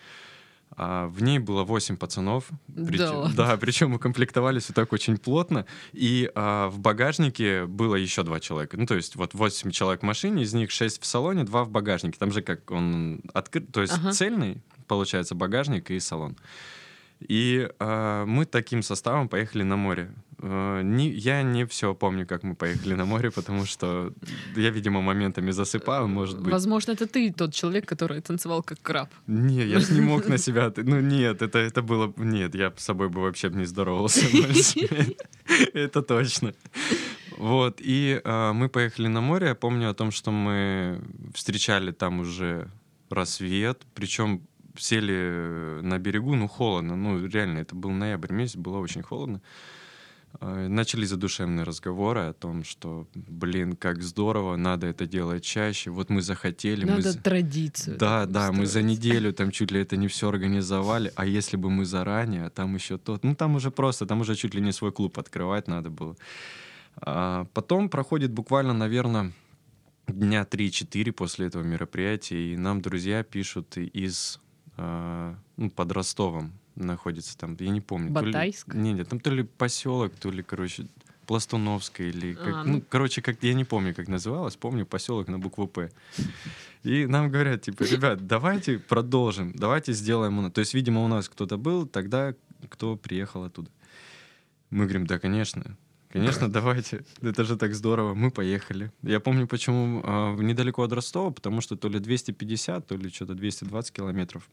А, 0.77 1.07
в 1.07 1.23
ней 1.23 1.39
было 1.39 1.63
8 1.63 1.95
пацанов. 1.97 2.49
Да 2.67 3.11
ладно. 3.13 3.35
да, 3.35 3.57
причем 3.57 3.93
укомплектовались 3.93 4.67
вот 4.67 4.75
так 4.75 4.91
очень 4.93 5.17
плотно. 5.17 5.65
И 5.93 6.29
а, 6.35 6.69
в 6.69 6.79
багажнике 6.79 7.65
было 7.65 7.95
еще 7.95 8.23
два 8.23 8.39
человека. 8.39 8.77
Ну, 8.77 8.85
то 8.85 8.95
есть, 8.95 9.15
вот 9.15 9.33
8 9.33 9.71
человек 9.71 10.01
в 10.01 10.05
машине, 10.05 10.43
из 10.43 10.53
них 10.53 10.71
6 10.71 11.01
в 11.01 11.05
салоне, 11.05 11.43
2 11.43 11.63
в 11.63 11.69
багажнике. 11.69 12.17
Там 12.19 12.31
же 12.31 12.41
как 12.41 12.71
он 12.71 13.21
открыт, 13.33 13.71
то 13.71 13.81
есть 13.81 13.93
Ага. 13.93 14.11
цельный, 14.11 14.61
получается, 14.87 15.33
багажник 15.35 15.91
и 15.91 15.99
салон. 15.99 16.35
И 17.21 17.69
а, 17.79 18.25
мы 18.25 18.45
таким 18.45 18.83
составом 18.83 19.29
поехали 19.29 19.63
на 19.63 19.77
море. 19.77 20.11
А, 20.39 20.81
не, 20.81 21.09
я 21.09 21.43
не 21.43 21.65
все 21.65 21.93
помню, 21.93 22.25
как 22.27 22.43
мы 22.43 22.55
поехали 22.55 22.93
на 22.95 23.05
море, 23.05 23.31
потому 23.31 23.65
что 23.65 24.13
я, 24.55 24.69
видимо, 24.69 25.01
моментами 25.01 25.51
засыпал, 25.51 26.07
может 26.07 26.39
быть. 26.41 26.51
Возможно, 26.51 26.91
это 26.91 27.07
ты 27.07 27.31
тот 27.31 27.53
человек, 27.53 27.85
который 27.85 28.21
танцевал 28.21 28.63
как 28.63 28.81
краб. 28.81 29.09
Не, 29.27 29.65
я 29.65 29.79
же 29.79 29.93
не 29.93 30.01
мог 30.01 30.27
на 30.27 30.37
себя... 30.45 30.71
Ну 30.75 30.99
нет, 30.99 31.41
это, 31.41 31.59
это 31.59 31.81
было... 31.81 32.13
Нет, 32.17 32.55
я 32.55 32.73
с 32.75 32.83
собой 32.83 33.09
бы 33.09 33.21
вообще 33.21 33.49
не 33.49 33.65
здоровался. 33.65 34.25
Это 35.73 36.01
точно. 36.01 36.53
Вот, 37.37 37.79
и 37.79 38.19
а, 38.23 38.53
мы 38.53 38.69
поехали 38.69 39.07
на 39.07 39.21
море. 39.21 39.47
Я 39.47 39.55
помню 39.55 39.89
о 39.89 39.93
том, 39.93 40.11
что 40.11 40.31
мы 40.31 41.01
встречали 41.33 41.91
там 41.91 42.19
уже 42.19 42.69
рассвет, 43.09 43.83
причем 43.93 44.41
сели 44.77 45.81
на 45.81 45.99
берегу, 45.99 46.35
ну, 46.35 46.47
холодно, 46.47 46.95
ну, 46.95 47.25
реально, 47.27 47.59
это 47.59 47.75
был 47.75 47.91
ноябрь 47.91 48.33
месяц, 48.33 48.55
было 48.55 48.77
очень 48.77 49.03
холодно. 49.03 49.41
А, 50.41 50.67
Начались 50.67 51.09
задушевные 51.09 51.63
разговоры 51.63 52.21
о 52.21 52.33
том, 52.33 52.63
что, 52.63 53.07
блин, 53.15 53.75
как 53.75 54.01
здорово, 54.03 54.55
надо 54.55 54.87
это 54.87 55.05
делать 55.05 55.43
чаще. 55.43 55.91
Вот 55.91 56.09
мы 56.09 56.21
захотели, 56.21 56.83
мы 56.85 56.91
Надо 56.97 57.11
за- 57.11 57.21
традицию. 57.21 57.97
да, 57.97 58.25
да, 58.25 58.51
мы 58.51 58.65
за 58.65 58.79
устроить. 58.79 58.85
неделю 58.87 59.33
там 59.33 59.51
чуть 59.51 59.71
ли 59.71 59.79
это 59.81 59.97
не 59.97 60.07
все 60.07 60.27
организовали, 60.29 61.11
а 61.15 61.25
если 61.25 61.57
бы 61.57 61.69
мы 61.69 61.85
заранее, 61.85 62.45
а 62.45 62.49
там 62.49 62.75
еще 62.75 62.97
тот, 62.97 63.23
ну 63.23 63.35
там 63.35 63.55
уже 63.55 63.71
просто, 63.71 64.05
там 64.05 64.21
уже 64.21 64.35
чуть 64.35 64.53
ли 64.55 64.61
не 64.61 64.71
свой 64.71 64.91
клуб 64.91 65.17
открывать 65.19 65.67
надо 65.67 65.89
было. 65.89 66.15
А 66.97 67.45
потом 67.53 67.89
проходит 67.89 68.31
буквально, 68.31 68.73
наверное, 68.73 69.31
дня 70.07 70.43
3-4 70.45 71.11
после 71.11 71.47
этого 71.47 71.63
мероприятия, 71.63 72.53
и 72.53 72.57
нам 72.57 72.81
друзья 72.81 73.23
пишут 73.23 73.77
из, 73.77 74.39
а, 74.77 75.35
ну, 75.57 75.69
под 75.69 75.91
Ростовом 75.91 76.51
находится 76.75 77.37
там, 77.37 77.55
я 77.59 77.69
не 77.69 77.81
помню. 77.81 78.13
то 78.13 78.19
ли- 78.21 78.31
Батайск? 78.31 78.73
Не, 78.73 78.93
нет, 78.93 79.09
там 79.09 79.19
то 79.19 79.29
ли 79.31 79.43
поселок, 79.43 80.13
то 80.19 80.29
ли, 80.31 80.43
короче, 80.43 80.87
Пластуновская 81.27 82.07
или 82.09 82.33
как, 82.35 82.53
А, 82.55 82.63
ну, 82.63 82.73
ну. 82.73 82.83
короче, 82.87 83.21
как 83.21 83.41
я 83.41 83.53
не 83.55 83.65
помню, 83.65 83.95
как 83.95 84.07
называлось, 84.07 84.55
помню 84.57 84.85
поселок 84.85 85.27
на 85.27 85.39
букву 85.39 85.67
П. 85.67 85.89
И 86.83 87.07
нам 87.07 87.31
говорят, 87.31 87.63
типа, 87.63 87.81
ребят, 87.83 88.27
давайте 88.27 88.77
продолжим, 88.77 89.51
давайте 89.55 89.93
сделаем. 89.93 90.37
у 90.37 90.41
нас». 90.43 90.51
То 90.51 90.59
есть, 90.61 90.75
видимо, 90.75 91.03
у 91.03 91.07
нас 91.07 91.27
кто-то 91.27 91.57
был, 91.57 91.87
тогда 91.87 92.35
кто 92.69 92.95
приехал 92.95 93.43
оттуда. 93.43 93.71
Мы 94.69 94.83
говорим, 94.83 95.07
да, 95.07 95.17
конечно, 95.17 95.77
конечно, 96.11 96.47
давайте. 96.51 97.03
Это 97.21 97.43
же 97.43 97.57
так 97.57 97.73
здорово. 97.73 98.13
Мы 98.13 98.29
поехали. 98.29 98.91
Я 99.01 99.19
помню, 99.19 99.47
почему 99.47 100.01
а, 100.03 100.35
недалеко 100.35 100.83
от 100.83 100.91
Ростова, 100.93 101.31
потому 101.31 101.59
что 101.61 101.75
то 101.75 101.89
ли 101.89 101.99
250, 101.99 102.85
то 102.85 102.95
ли 102.97 103.09
что-то 103.09 103.33
220 103.33 103.91
километров 103.95 104.47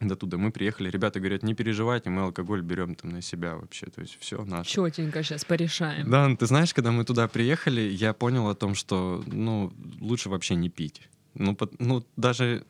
до 0.00 0.16
туда. 0.16 0.36
Мы 0.38 0.50
приехали, 0.50 0.90
ребята 0.90 1.20
говорят, 1.20 1.42
не 1.42 1.54
переживайте, 1.54 2.10
мы 2.10 2.22
алкоголь 2.22 2.62
берем 2.62 2.94
там 2.94 3.10
на 3.10 3.22
себя 3.22 3.56
вообще, 3.56 3.86
то 3.86 4.00
есть 4.00 4.18
все 4.20 4.44
наше. 4.44 4.70
Четенько 4.70 5.22
сейчас 5.22 5.44
порешаем. 5.44 6.10
Да, 6.10 6.28
ну, 6.28 6.36
ты 6.36 6.46
знаешь, 6.46 6.72
когда 6.72 6.90
мы 6.90 7.04
туда 7.04 7.28
приехали, 7.28 7.80
я 7.80 8.12
понял 8.12 8.48
о 8.48 8.54
том, 8.54 8.74
что, 8.74 9.22
ну, 9.26 9.72
лучше 10.00 10.28
вообще 10.30 10.54
не 10.54 10.70
пить. 10.70 11.08
Ну, 11.34 11.54
пот- 11.54 11.76
ну 11.78 12.04
даже 12.16 12.64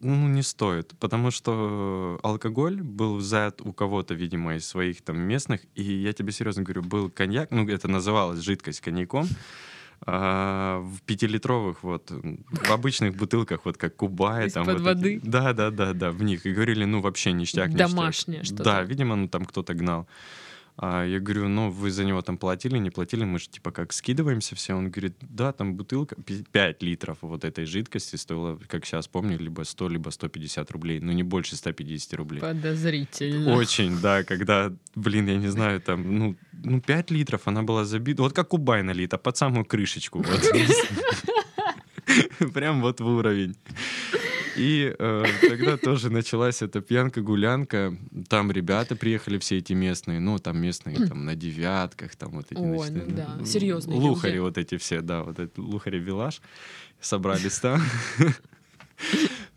ну, 0.00 0.28
не 0.28 0.42
стоит, 0.42 0.94
потому 1.00 1.30
что 1.30 2.20
алкоголь 2.22 2.82
был 2.82 3.16
взят 3.16 3.60
у 3.60 3.72
кого-то, 3.72 4.14
видимо, 4.14 4.56
из 4.56 4.66
своих 4.66 5.02
там 5.02 5.18
местных, 5.18 5.62
и 5.74 5.82
я 5.82 6.12
тебе 6.12 6.32
серьезно 6.32 6.62
говорю, 6.62 6.82
был 6.82 7.10
коньяк, 7.10 7.50
ну, 7.50 7.66
это 7.68 7.88
называлось 7.88 8.40
жидкость 8.40 8.80
коньяком, 8.80 9.26
а, 10.00 10.80
в 10.80 11.02
пятилитровых 11.02 11.82
вот 11.82 12.10
в 12.10 12.70
обычных 12.70 13.16
бутылках 13.16 13.64
вот 13.64 13.76
как 13.76 13.96
Кубай 13.96 14.50
там 14.50 14.66
под 14.66 14.80
вот 14.80 14.82
воды 14.82 15.16
эти, 15.16 15.26
да 15.26 15.52
да 15.52 15.70
да 15.70 15.92
да 15.92 16.10
в 16.10 16.22
них. 16.22 16.46
И 16.46 16.52
говорили 16.52 16.84
ну 16.84 17.00
вообще 17.00 17.32
ништяк 17.32 17.74
домашнее 17.74 18.44
что-то. 18.44 18.64
да 18.64 18.82
видимо 18.82 19.16
ну 19.16 19.28
там 19.28 19.44
кто-то 19.44 19.74
гнал 19.74 20.06
а 20.78 21.04
я 21.04 21.20
говорю, 21.20 21.48
ну, 21.48 21.70
вы 21.70 21.90
за 21.90 22.04
него 22.04 22.20
там 22.20 22.36
платили, 22.36 22.76
не 22.76 22.90
платили? 22.90 23.24
Мы 23.24 23.38
же 23.38 23.48
типа 23.48 23.70
как 23.70 23.94
скидываемся 23.94 24.54
все. 24.54 24.74
Он 24.74 24.90
говорит, 24.90 25.14
да, 25.20 25.52
там 25.52 25.74
бутылка 25.74 26.16
5 26.16 26.82
литров 26.82 27.18
вот 27.22 27.44
этой 27.44 27.64
жидкости 27.64 28.16
стоила, 28.16 28.58
как 28.68 28.84
сейчас 28.84 29.08
помню, 29.08 29.38
либо 29.38 29.64
100, 29.64 29.88
либо 29.88 30.10
150 30.10 30.70
рублей. 30.70 31.00
Ну, 31.00 31.12
не 31.12 31.22
больше 31.22 31.56
150 31.56 32.14
рублей. 32.14 32.40
Подозрительно. 32.40 33.54
Очень, 33.54 33.98
да, 34.00 34.22
когда, 34.22 34.70
блин, 34.94 35.28
я 35.28 35.36
не 35.36 35.48
знаю, 35.48 35.80
там, 35.80 36.18
ну, 36.18 36.36
ну 36.52 36.82
5 36.82 37.10
литров 37.10 37.48
она 37.48 37.62
была 37.62 37.86
забита. 37.86 38.22
Вот 38.22 38.34
как 38.34 38.48
Кубай 38.48 38.82
налита, 38.82 39.16
под 39.16 39.36
самую 39.36 39.64
крышечку. 39.64 40.24
Прям 42.54 42.82
вот 42.82 43.00
в 43.00 43.06
уровень. 43.06 43.56
И 44.56 44.94
э, 44.98 45.24
тогда 45.40 45.76
тоже 45.76 46.10
началась 46.10 46.62
эта 46.62 46.80
пьянка-гулянка. 46.80 47.96
Там 48.28 48.50
ребята 48.50 48.96
приехали 48.96 49.38
все 49.38 49.58
эти 49.58 49.72
местные, 49.72 50.20
ну, 50.20 50.38
там 50.38 50.58
местные 50.58 51.06
там 51.06 51.24
на 51.24 51.34
девятках, 51.34 52.16
там 52.16 52.32
вот 52.32 52.46
эти... 52.50 52.58
Ой, 52.58 52.88
значит, 52.88 53.08
ну 53.08 53.16
да, 53.16 53.44
серьезные 53.44 53.98
Лухари 53.98 54.34
люди. 54.34 54.42
вот 54.42 54.58
эти 54.58 54.76
все, 54.78 55.00
да, 55.00 55.22
вот 55.22 55.38
этот 55.38 55.58
лухари-вилаж. 55.58 56.40
Собрались 57.00 57.58
там. 57.58 57.80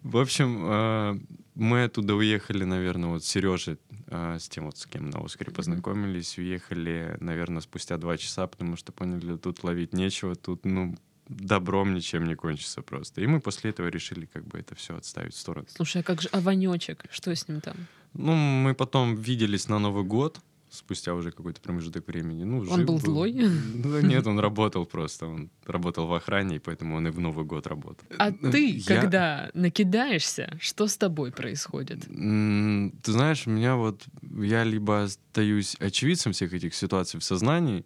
В 0.03 0.18
общем, 0.18 0.60
э, 0.63 1.20
мы 1.56 1.84
оттуда 1.84 2.15
уехали, 2.15 2.63
наверное, 2.63 3.10
вот 3.10 3.24
Сережа 3.25 3.77
э, 4.08 4.38
с 4.39 4.48
тем 4.48 4.65
вот, 4.65 4.77
с 4.77 4.86
кем 4.86 5.10
на 5.10 5.20
Оскаре 5.20 5.51
познакомились, 5.51 6.38
уехали, 6.38 7.18
наверное, 7.20 7.62
спустя 7.62 7.98
два 7.98 8.18
часа, 8.18 8.48
потому 8.48 8.77
что 8.77 8.91
поняли, 8.91 9.36
тут 9.38 9.63
ловить 9.63 9.94
нечего, 9.94 10.36
тут, 10.36 10.65
ну, 10.65 10.96
добром 11.29 11.93
ничем 11.93 12.27
не 12.27 12.36
кончится 12.36 12.81
просто. 12.81 13.21
И 13.21 13.27
мы 13.27 13.39
после 13.39 13.69
этого 13.69 13.88
решили 13.88 14.25
как 14.25 14.45
бы 14.45 14.59
это 14.59 14.75
все 14.75 14.95
отставить 14.95 15.33
в 15.33 15.38
сторону. 15.38 15.67
Слушай, 15.75 16.01
а 16.01 16.03
как 16.03 16.21
же 16.21 16.29
Аванечек? 16.29 17.05
Что 17.12 17.33
с 17.33 17.48
ним 17.48 17.62
там? 17.62 17.75
Ну, 18.13 18.36
мы 18.36 18.74
потом 18.74 19.15
виделись 19.15 19.69
на 19.69 19.79
Новый 19.79 20.03
год, 20.03 20.39
спустя 20.71 21.13
уже 21.13 21.31
какой-то 21.31 21.62
промежуток 21.62 22.07
времени. 22.07 22.43
Ну, 22.43 22.59
он 22.69 22.86
был, 22.86 22.95
был 22.95 23.00
злой? 23.00 23.33
Ну, 23.74 24.01
нет, 24.01 24.27
он 24.27 24.39
работал 24.39 24.86
просто. 24.86 25.27
Он 25.27 25.50
работал 25.65 26.07
в 26.07 26.13
охране, 26.13 26.55
и 26.55 26.59
поэтому 26.59 26.95
он 26.95 27.07
и 27.07 27.12
в 27.12 27.19
Новый 27.19 27.45
год 27.45 27.67
работал. 27.67 28.05
А 28.17 28.31
ты, 28.31 28.77
я... 28.77 28.83
когда 28.86 29.50
накидаешься, 29.53 30.57
что 30.59 30.88
с 30.88 30.98
тобой 30.98 31.31
происходит? 31.31 32.01
Ты 32.01 33.12
знаешь, 33.12 33.48
у 33.48 33.51
меня 33.51 33.75
вот... 33.75 34.03
Я 34.21 34.63
либо 34.63 35.03
остаюсь 35.03 35.75
очевидцем 35.79 36.31
всех 36.31 36.53
этих 36.53 36.74
ситуаций 36.74 37.19
в 37.19 37.24
сознании, 37.24 37.86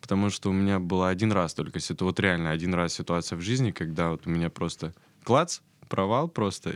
потому 0.00 0.30
что 0.30 0.50
у 0.50 0.52
меня 0.52 0.78
была 0.78 1.08
один 1.08 1.32
раз 1.32 1.54
только 1.54 1.80
ситуация, 1.80 2.06
вот 2.06 2.20
реально 2.20 2.50
один 2.50 2.74
раз 2.74 2.94
ситуация 2.94 3.36
в 3.36 3.40
жизни, 3.40 3.70
когда 3.70 4.10
вот 4.10 4.26
у 4.26 4.30
меня 4.30 4.50
просто 4.50 4.94
клац, 5.24 5.60
провал 5.88 6.28
просто, 6.28 6.74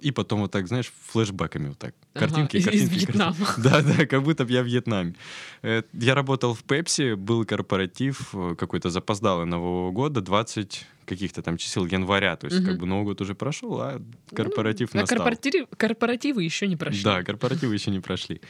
и 0.00 0.10
потом 0.10 0.40
вот 0.40 0.52
так, 0.52 0.68
знаешь, 0.68 0.92
флешбэками 1.06 1.68
вот 1.68 1.78
так. 1.78 1.94
Картинки, 2.12 2.58
ага, 2.58 2.64
картинки. 2.64 2.94
Из 2.94 3.06
Вьетнама. 3.06 3.36
Да, 3.58 3.82
да, 3.82 4.06
как 4.06 4.22
будто 4.22 4.44
бы 4.44 4.52
я 4.52 4.62
в 4.62 4.66
Вьетнаме. 4.66 5.14
Э, 5.62 5.82
я 5.92 6.14
работал 6.14 6.54
в 6.54 6.62
Пепси, 6.62 7.14
был 7.14 7.44
корпоратив 7.44 8.34
э, 8.34 8.54
какой-то 8.56 8.90
запоздалый 8.90 9.46
Нового 9.46 9.90
года, 9.90 10.20
20 10.20 10.86
каких-то 11.08 11.42
там 11.42 11.56
чисел 11.56 11.86
января. 11.86 12.36
То 12.36 12.46
есть, 12.46 12.60
угу. 12.60 12.68
как 12.68 12.78
бы 12.78 12.86
Новый 12.86 13.04
год 13.04 13.20
уже 13.20 13.34
прошел, 13.34 13.80
а 13.80 14.00
корпоратив 14.34 14.92
ну, 14.92 15.00
настал. 15.00 15.16
А 15.16 15.24
корпоратив, 15.24 15.66
корпоративы 15.76 16.44
еще 16.44 16.68
не 16.68 16.76
прошли. 16.76 17.02
Да, 17.02 17.22
корпоративы 17.22 17.74
еще 17.74 17.90
не 17.90 18.00
прошли. 18.00 18.40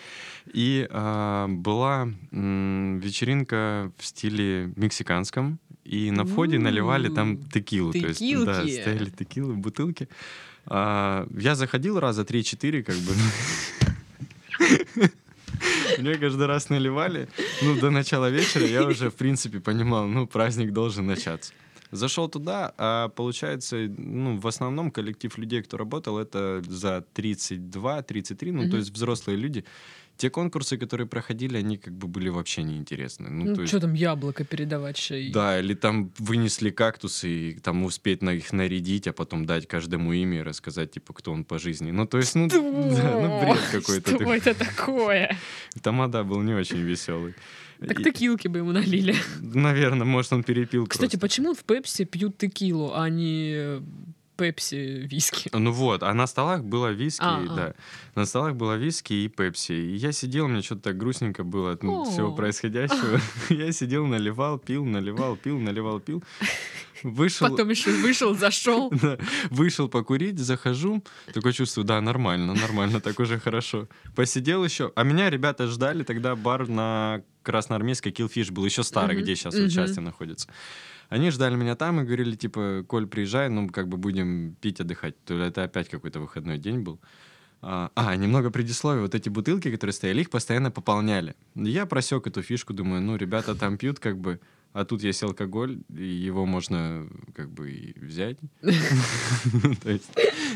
И 0.53 0.89
а, 0.91 1.47
была 1.49 2.09
м, 2.33 2.99
вечеринка 2.99 3.93
в 3.97 4.05
стиле 4.05 4.73
мексиканском, 4.77 5.61
и 5.85 6.11
на 6.11 6.25
входе 6.25 6.59
наливали 6.59 7.09
там 7.09 7.39
текилу. 7.39 7.93
Текилки. 7.93 8.45
То 8.45 8.63
есть, 8.63 8.77
да, 8.77 8.83
стояли 8.83 9.11
текилы, 9.11 9.55
бутылки. 9.55 10.09
А, 10.71 11.27
я 11.39 11.55
заходил 11.55 11.99
раза 11.99 12.23
3-4, 12.23 12.83
как 12.83 12.97
бы. 12.97 13.13
Мне 15.99 16.15
каждый 16.15 16.47
раз 16.47 16.69
наливали. 16.69 17.29
Ну, 17.63 17.77
до 17.81 17.91
начала 17.91 18.31
вечера 18.31 18.67
я 18.67 18.85
уже, 18.85 19.11
в 19.11 19.15
принципе, 19.15 19.61
понимал, 19.61 20.07
ну, 20.07 20.27
праздник 20.27 20.73
должен 20.73 21.07
начаться. 21.07 21.53
Зашел 21.91 22.29
туда, 22.29 22.75
а 22.77 23.09
получается, 23.09 23.77
ну, 23.77 24.39
в 24.39 24.47
основном 24.47 24.91
коллектив 24.91 25.37
людей, 25.39 25.63
кто 25.63 25.77
работал, 25.77 26.19
это 26.19 26.63
за 26.67 27.05
32-33, 27.15 28.53
ну, 28.53 28.63
mm-hmm. 28.63 28.71
то 28.71 28.77
есть 28.77 28.91
взрослые 28.91 29.37
люди 29.37 29.65
те 30.19 30.31
конкурсы, 30.31 30.77
которые 30.77 31.07
проходили, 31.07 31.57
они 31.59 31.79
как 31.79 31.95
бы 31.95 32.09
были 32.09 32.29
вообще 32.29 32.65
неинтересны. 32.65 33.31
Ну, 33.31 33.45
ну 33.45 33.53
что 33.55 33.63
есть... 33.63 33.81
там 33.81 33.95
яблоко 33.95 34.45
передавать 34.45 34.97
шеи? 34.97 35.31
Да, 35.31 35.61
или 35.61 35.75
там 35.75 36.13
вынесли 36.19 36.71
кактусы 36.71 37.29
и 37.29 37.59
там 37.61 37.85
успеть 37.85 38.21
на 38.21 38.31
их 38.31 38.53
нарядить, 38.53 39.07
а 39.07 39.13
потом 39.13 39.47
дать 39.47 39.69
каждому 39.69 40.13
имя 40.13 40.41
и 40.41 40.43
рассказать, 40.43 40.91
типа, 40.91 41.13
кто 41.15 41.33
он 41.33 41.45
по 41.45 41.59
жизни. 41.59 41.93
Ну, 41.93 42.05
то 42.07 42.19
есть, 42.19 42.35
ну, 42.35 42.49
да, 42.51 42.57
ну 42.57 43.41
бред 43.41 43.61
какой-то. 43.71 44.11
Что 44.11 44.35
это 44.35 44.55
такое? 44.55 45.37
Тамада 45.83 46.25
был 46.25 46.43
не 46.43 46.55
очень 46.55 46.81
веселый. 46.81 47.35
Так 47.87 48.03
текилки 48.03 48.49
бы 48.49 48.59
ему 48.59 48.73
налили. 48.73 49.15
Наверное, 49.41 50.05
может, 50.05 50.33
он 50.33 50.43
перепил 50.43 50.87
Кстати, 50.87 51.17
просто. 51.17 51.19
почему 51.21 51.55
в 51.55 51.65
Пепси 51.65 52.05
пьют 52.05 52.39
текилу, 52.39 52.93
а 52.95 53.09
не 53.09 53.81
пепси, 54.39 55.07
виски. 55.11 55.51
Ну 55.53 55.73
вот, 55.73 56.03
а 56.03 56.15
на 56.15 56.27
столах 56.27 56.63
было 56.63 56.93
виски, 56.93 57.21
А-а. 57.25 57.57
да. 57.57 57.75
На 58.15 58.25
столах 58.25 58.55
было 58.55 58.77
виски 58.77 59.13
и 59.13 59.29
пепси. 59.29 59.73
И 59.73 59.97
я 59.97 60.13
сидел, 60.13 60.49
мне 60.49 60.63
что-то 60.63 60.83
так 60.83 60.97
грустненько 60.97 61.43
было 61.43 61.73
от 61.73 61.83
ну, 61.83 62.05
всего 62.05 62.33
происходящего. 62.33 63.21
Я 63.51 63.73
сидел, 63.73 64.07
наливал, 64.07 64.59
пил, 64.59 64.85
наливал, 64.85 65.37
пил, 65.37 65.59
наливал, 65.59 65.99
пил. 66.01 66.23
Вышел... 67.03 67.49
Потом 67.49 67.69
еще 67.71 67.91
вышел, 67.91 68.35
зашел. 68.35 68.91
да. 69.03 69.19
Вышел 69.51 69.89
покурить, 69.89 70.39
захожу. 70.39 71.03
Такое 71.33 71.53
чувство, 71.53 71.85
да, 71.85 72.01
нормально, 72.01 72.55
нормально, 72.55 73.01
так 73.01 73.19
уже 73.21 73.39
хорошо. 73.39 73.89
Посидел 74.15 74.65
еще. 74.65 74.93
А 74.95 75.03
меня 75.03 75.31
ребята 75.31 75.67
ждали, 75.67 76.05
тогда 76.05 76.37
бар 76.37 76.69
на 76.69 77.23
Красноармейской 77.49 78.13
Killfish 78.13 78.53
был 78.53 78.67
еще 78.67 78.83
старый, 78.83 79.23
где 79.23 79.35
сейчас 79.35 79.55
участие 79.55 80.03
находится. 80.03 80.49
Они 81.09 81.31
ждали 81.31 81.57
меня 81.57 81.77
там 81.77 82.01
и 82.01 82.05
говорили, 82.05 82.37
типа, 82.37 82.85
Коль, 82.87 83.07
приезжай, 83.07 83.49
ну, 83.49 83.69
как 83.69 83.89
бы 83.89 83.97
будем 83.97 84.55
пить, 84.61 84.81
отдыхать. 84.81 85.15
То 85.25 85.35
ли 85.35 85.47
это 85.47 85.65
опять 85.65 85.89
какой-то 85.89 86.21
выходной 86.21 86.59
день 86.59 86.81
был. 86.81 87.01
А, 87.63 87.91
а, 87.95 88.15
немного 88.17 88.51
предисловия. 88.51 89.01
Вот 89.01 89.15
эти 89.15 89.31
бутылки, 89.31 89.71
которые 89.71 89.95
стояли, 89.95 90.21
их 90.21 90.29
постоянно 90.29 90.71
пополняли. 90.71 91.35
Я 91.55 91.87
просек 91.87 92.27
эту 92.27 92.43
фишку, 92.43 92.75
думаю, 92.75 93.01
ну, 93.01 93.17
ребята 93.17 93.55
там 93.55 93.79
пьют, 93.79 93.99
как 93.99 94.19
бы, 94.19 94.39
а 94.75 94.85
тут 94.85 95.03
есть 95.03 95.23
алкоголь, 95.23 95.79
и 95.89 96.05
его 96.05 96.45
можно, 96.45 97.09
как 97.35 97.51
бы, 97.51 97.71
и 97.71 97.99
взять. 97.99 98.37
То 98.61 99.91
есть, 99.91 100.11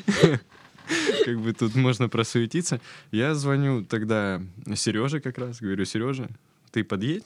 как 1.25 1.41
бы 1.41 1.55
тут 1.55 1.75
можно 1.75 2.11
просуетиться. 2.11 2.79
Я 3.11 3.35
звоню 3.35 3.85
тогда 3.85 4.43
Сереже 4.75 5.21
как 5.21 5.39
раз, 5.39 5.61
говорю, 5.61 5.87
Сережа, 5.87 6.29
ты 6.73 6.83
подъедь, 6.83 7.25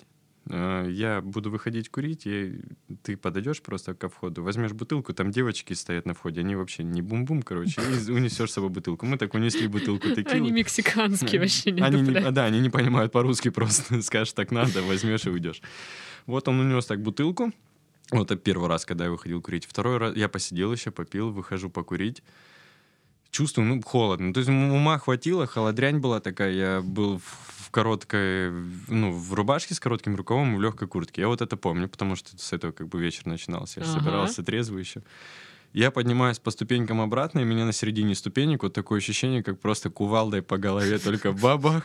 а, 0.48 0.86
я 0.86 1.20
буду 1.22 1.50
выходить 1.50 1.88
курить, 1.88 2.26
и 2.26 2.60
ты 3.02 3.16
подойдешь 3.16 3.62
просто 3.62 3.94
ко 3.94 4.08
входу, 4.08 4.42
возьмешь 4.42 4.72
бутылку, 4.72 5.12
там 5.12 5.30
девочки 5.30 5.72
стоят 5.72 6.06
на 6.06 6.14
входе, 6.14 6.40
они 6.40 6.54
вообще 6.54 6.84
не 6.84 7.02
бум-бум, 7.02 7.42
короче, 7.42 7.80
и 7.80 8.10
унесешь 8.10 8.50
с 8.50 8.54
собой 8.54 8.70
бутылку. 8.70 9.06
Мы 9.06 9.18
так 9.18 9.34
унесли 9.34 9.66
бутылку 9.66 10.08
такие. 10.10 10.36
Они 10.36 10.52
мексиканские 10.52 11.40
вообще 11.40 11.72
не 11.72 11.82
они 11.82 12.02
не, 12.02 12.30
Да, 12.30 12.44
они 12.44 12.60
не 12.60 12.70
понимают 12.70 13.12
по-русски 13.12 13.48
просто. 13.48 14.00
Скажешь, 14.02 14.34
так 14.34 14.50
надо, 14.52 14.82
возьмешь 14.82 15.26
и 15.26 15.30
уйдешь. 15.30 15.62
Вот 16.26 16.46
он 16.48 16.60
унес 16.60 16.86
так 16.86 17.00
бутылку. 17.02 17.52
Вот 18.12 18.30
это 18.30 18.36
первый 18.36 18.68
раз, 18.68 18.84
когда 18.84 19.06
я 19.06 19.10
выходил 19.10 19.42
курить. 19.42 19.64
Второй 19.64 19.98
раз 19.98 20.16
я 20.16 20.28
посидел 20.28 20.72
еще, 20.72 20.92
попил, 20.92 21.30
выхожу 21.30 21.70
покурить 21.70 22.22
чувствую, 23.32 23.66
ну, 23.66 23.82
холодно. 23.82 24.32
То 24.32 24.40
есть 24.40 24.48
ума 24.48 24.98
хватило, 24.98 25.46
холодрянь 25.46 25.98
была 25.98 26.20
такая, 26.20 26.52
я 26.52 26.80
был 26.80 27.18
в 27.18 27.55
короткой, 27.76 28.52
ну, 28.88 29.12
в 29.12 29.34
рубашке 29.34 29.74
с 29.74 29.80
коротким 29.80 30.16
рукавом 30.16 30.54
и 30.54 30.56
в 30.56 30.62
легкой 30.62 30.88
куртке. 30.88 31.20
Я 31.20 31.28
вот 31.28 31.42
это 31.42 31.58
помню, 31.58 31.88
потому 31.88 32.16
что 32.16 32.30
с 32.38 32.54
этого 32.54 32.72
как 32.72 32.88
бы 32.88 32.98
вечер 32.98 33.26
начинался. 33.26 33.80
Я 33.80 33.86
ага. 33.86 33.98
собирался 33.98 34.42
трезвый 34.42 34.80
еще. 34.80 35.02
Я 35.74 35.90
поднимаюсь 35.90 36.38
по 36.38 36.50
ступенькам 36.50 37.02
обратно, 37.02 37.40
и 37.40 37.44
меня 37.44 37.66
на 37.66 37.72
середине 37.72 38.14
ступенек 38.14 38.62
вот 38.62 38.72
такое 38.72 38.98
ощущение, 38.98 39.42
как 39.42 39.60
просто 39.60 39.90
кувалдой 39.90 40.40
по 40.40 40.56
голове, 40.56 40.98
только 41.04 41.32
бабах. 41.32 41.84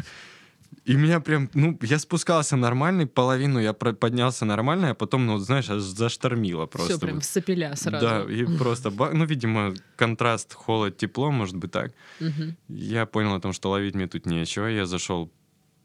И 0.85 0.95
меня 0.95 1.19
прям, 1.19 1.49
ну, 1.53 1.77
я 1.81 1.99
спускался 1.99 2.55
нормальный, 2.55 3.05
половину 3.05 3.59
я 3.59 3.73
поднялся 3.73 4.45
нормально, 4.45 4.91
а 4.91 4.93
потом, 4.93 5.25
ну, 5.25 5.37
знаешь, 5.39 5.69
аж 5.69 5.81
заштормило 5.81 6.67
просто. 6.67 6.93
Все 6.93 7.01
прям 7.01 7.19
в 7.19 7.25
сопеля 7.25 7.75
сразу. 7.75 8.05
Да, 8.05 8.33
и 8.33 8.45
просто, 8.57 8.91
ну, 8.91 9.25
видимо, 9.25 9.73
контраст 9.97 10.53
холод-тепло, 10.53 11.31
может 11.31 11.57
быть, 11.57 11.71
так. 11.71 11.91
Угу. 12.21 12.55
Я 12.69 13.05
понял 13.05 13.35
о 13.35 13.41
том, 13.41 13.51
что 13.51 13.69
ловить 13.71 13.95
мне 13.95 14.07
тут 14.07 14.25
нечего. 14.25 14.67
Я 14.67 14.85
зашел 14.85 15.29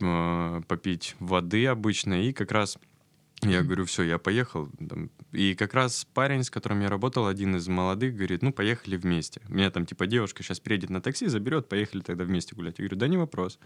э, 0.01 0.61
попить 0.69 1.17
воды 1.21 1.67
обычно, 1.67 2.15
и 2.23 2.33
как 2.33 2.53
раз 2.53 2.79
Я 3.43 3.63
говорю, 3.63 3.85
все, 3.85 4.03
я 4.03 4.19
поехал. 4.19 4.71
И 5.33 5.55
как 5.55 5.75
раз 5.75 6.07
парень, 6.15 6.43
с 6.43 6.51
которым 6.51 6.81
я 6.81 6.89
работал, 6.89 7.27
один 7.27 7.55
из 7.57 7.69
молодых, 7.69 8.15
говорит, 8.17 8.43
ну, 8.43 8.51
поехали 8.53 8.97
вместе. 8.97 9.41
Меня 9.49 9.71
там, 9.71 9.85
типа, 9.85 10.07
девушка 10.07 10.43
сейчас 10.43 10.59
приедет 10.59 10.91
на 10.91 11.01
такси, 11.01 11.27
заберет, 11.29 11.69
поехали 11.69 12.01
тогда 12.01 12.25
вместе 12.25 12.55
гулять. 12.57 12.79
Я 12.79 12.85
говорю, 12.85 12.97
да 12.99 13.09
не 13.09 13.19
вопрос. 13.19 13.59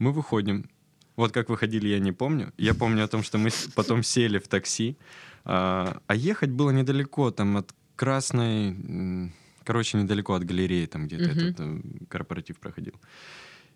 Мы 0.00 0.10
выходим. 0.12 0.68
Вот 1.16 1.32
как 1.32 1.48
выходили, 1.48 1.88
я 1.88 2.00
не 2.00 2.12
помню. 2.12 2.52
Я 2.58 2.74
помню 2.74 3.04
о 3.04 3.08
том, 3.08 3.22
что 3.22 3.38
мы 3.38 3.50
потом 3.74 4.02
сели 4.02 4.38
в 4.38 4.48
такси. 4.48 4.96
А, 5.44 6.00
а 6.06 6.14
ехать 6.14 6.50
было 6.50 6.70
недалеко, 6.70 7.30
там, 7.30 7.56
от 7.56 7.74
Красной... 7.96 9.32
Короче, 9.64 9.98
недалеко 9.98 10.34
от 10.34 10.44
галереи, 10.44 10.86
там 10.86 11.06
где-то 11.06 11.30
Мгм. 11.30 11.38
этот 11.38 11.60
э, 11.60 11.80
корпоратив 12.08 12.58
проходил. 12.58 12.94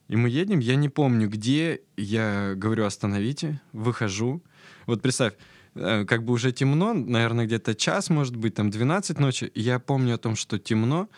И 0.09 0.16
мы 0.16 0.28
едем, 0.28 0.59
я 0.59 0.76
не 0.76 0.88
помню 0.88 1.28
где, 1.28 1.80
я 1.97 2.54
говорю, 2.56 2.85
остановите, 2.85 3.61
выхожу. 3.73 4.42
Вот 4.87 5.02
представь, 5.02 5.35
э, 5.75 6.04
как 6.04 6.25
бы 6.25 6.32
уже 6.32 6.52
темно, 6.52 6.92
наверное, 6.92 7.47
где-то 7.47 7.75
час, 7.75 8.11
может 8.11 8.37
быть, 8.37 8.54
там 8.54 8.71
12 8.71 9.18
ночи. 9.18 9.50
Я 9.54 9.78
помню 9.78 10.14
о 10.14 10.18
том, 10.18 10.37
что 10.37 10.59
темно, 10.59 11.09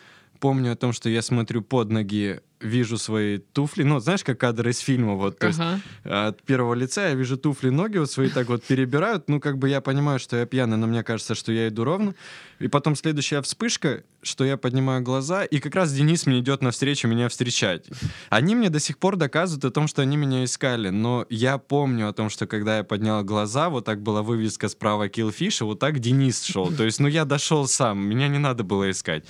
помню 0.45 0.73
о 0.73 0.77
том, 0.77 0.93
что 0.93 1.09
я 1.09 1.23
смотрю 1.23 1.63
под 1.63 1.91
ноги, 1.91 2.41
вижу 2.61 2.99
свои 2.99 3.39
туфли. 3.39 3.83
Ну, 3.83 3.99
знаешь, 3.99 4.23
как 4.23 4.39
кадры 4.39 4.73
из 4.73 4.79
фильма, 4.79 5.15
вот, 5.15 5.39
то 5.39 5.47
есть 5.47 5.59
Ага. 5.59 6.29
от 6.29 6.43
первого 6.43 6.75
лица 6.75 7.09
я 7.09 7.15
вижу 7.15 7.39
туфли, 7.39 7.71
ноги 7.71 7.97
вот 7.97 8.11
свои 8.11 8.29
так 8.29 8.49
вот 8.49 8.63
перебирают. 8.63 9.27
Ну, 9.31 9.41
как 9.41 9.57
бы 9.57 9.71
я 9.71 9.81
понимаю, 9.81 10.19
что 10.19 10.37
я 10.37 10.45
пьяный, 10.45 10.77
но 10.77 10.87
мне 10.87 11.03
кажется, 11.03 11.35
что 11.35 11.51
я 11.51 11.69
иду 11.69 11.85
ровно. 11.85 12.15
И 12.59 12.69
потом 12.69 12.95
следующая 12.95 13.41
вспышка, 13.41 14.03
что 14.21 14.45
я 14.45 14.59
поднимаю 14.59 15.03
глаза, 15.03 15.45
и 15.45 15.61
как 15.61 15.75
раз 15.75 15.95
Денис 15.95 16.27
мне 16.27 16.41
идет 16.41 16.61
навстречу 16.61 17.09
меня 17.09 17.31
встречать. 17.31 17.87
Они 18.29 18.55
мне 18.55 18.69
до 18.69 18.81
сих 18.81 18.99
пор 18.99 19.17
доказывают 19.17 19.65
о 19.65 19.71
том, 19.71 19.89
что 19.89 20.03
они 20.03 20.19
меня 20.19 20.45
искали, 20.45 20.91
но 20.91 21.25
я 21.31 21.57
помню 21.57 22.07
о 22.07 22.13
том, 22.13 22.29
что 22.29 22.47
когда 22.47 22.77
я 22.77 22.85
поднял 22.85 23.25
глаза, 23.25 23.71
вот 23.71 23.87
так 23.87 24.03
была 24.03 24.21
вывеска 24.21 24.69
справа 24.69 25.09
Killfish, 25.09 25.63
и 25.63 25.65
вот 25.65 25.79
так 25.79 26.01
Денис 26.01 26.43
шел. 26.43 26.71
То 26.71 26.85
есть, 26.85 27.01
ну, 27.01 27.09
я 27.09 27.25
дошел 27.25 27.67
сам, 27.67 27.99
меня 28.07 28.29
не 28.29 28.39
надо 28.39 28.63
было 28.63 28.91
искать. 28.91 29.25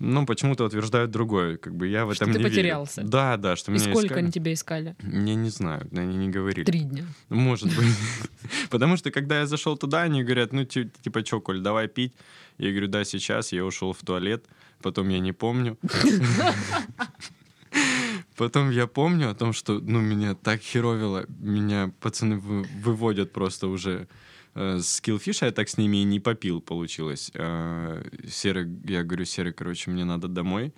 Ну, 0.00 0.26
почему-то 0.26 0.64
утверждают 0.64 1.10
другое. 1.12 1.56
Как 1.56 1.74
бы 1.74 1.86
я 1.86 2.04
в 2.04 2.14
Что 2.14 2.24
этом 2.24 2.32
ты 2.34 2.38
не 2.38 2.44
верю. 2.44 2.54
потерялся. 2.56 3.02
Да, 3.02 3.36
да, 3.36 3.54
что 3.56 3.70
И 3.70 3.74
меня 3.74 3.84
сколько 3.84 4.06
искали. 4.06 4.18
они 4.22 4.32
тебя 4.32 4.52
искали? 4.52 4.96
Я 5.02 5.34
не 5.36 5.50
знаю, 5.50 5.86
они 5.92 6.16
не 6.16 6.28
говорили. 6.30 6.64
Три 6.64 6.80
дня. 6.80 7.04
Может 7.28 7.68
быть. 7.76 7.94
Потому 8.70 8.96
что, 8.96 9.10
когда 9.10 9.38
я 9.40 9.46
зашел 9.46 9.76
туда, 9.76 10.02
они 10.02 10.22
говорят, 10.24 10.52
ну, 10.52 10.64
ти- 10.64 10.90
типа, 11.02 11.22
чё, 11.22 11.40
Коль, 11.40 11.60
давай 11.60 11.86
пить. 11.88 12.12
Я 12.58 12.70
говорю, 12.70 12.88
да, 12.88 13.04
сейчас. 13.04 13.52
Я 13.52 13.64
ушел 13.64 13.92
в 13.92 13.98
туалет. 14.04 14.44
Потом 14.82 15.08
я 15.10 15.20
не 15.20 15.32
помню. 15.32 15.78
Потом 18.36 18.70
я 18.70 18.86
помню 18.86 19.30
о 19.30 19.34
том, 19.34 19.52
что, 19.52 19.78
ну, 19.80 20.00
меня 20.00 20.34
так 20.34 20.60
херовило. 20.60 21.24
Меня 21.38 21.92
пацаны 22.00 22.36
вы- 22.38 22.66
выводят 22.82 23.32
просто 23.32 23.68
уже 23.68 24.08
с 24.54 25.00
киллфиша. 25.00 25.46
Я 25.46 25.52
так 25.52 25.68
с 25.68 25.78
ними 25.78 25.98
и 25.98 26.04
не 26.04 26.20
попил, 26.20 26.60
получилось. 26.60 27.30
А, 27.34 28.02
Серый, 28.28 28.68
я 28.84 29.02
говорю, 29.02 29.24
Серый, 29.24 29.52
короче, 29.52 29.90
мне 29.90 30.04
надо 30.04 30.28
домой. 30.28 30.72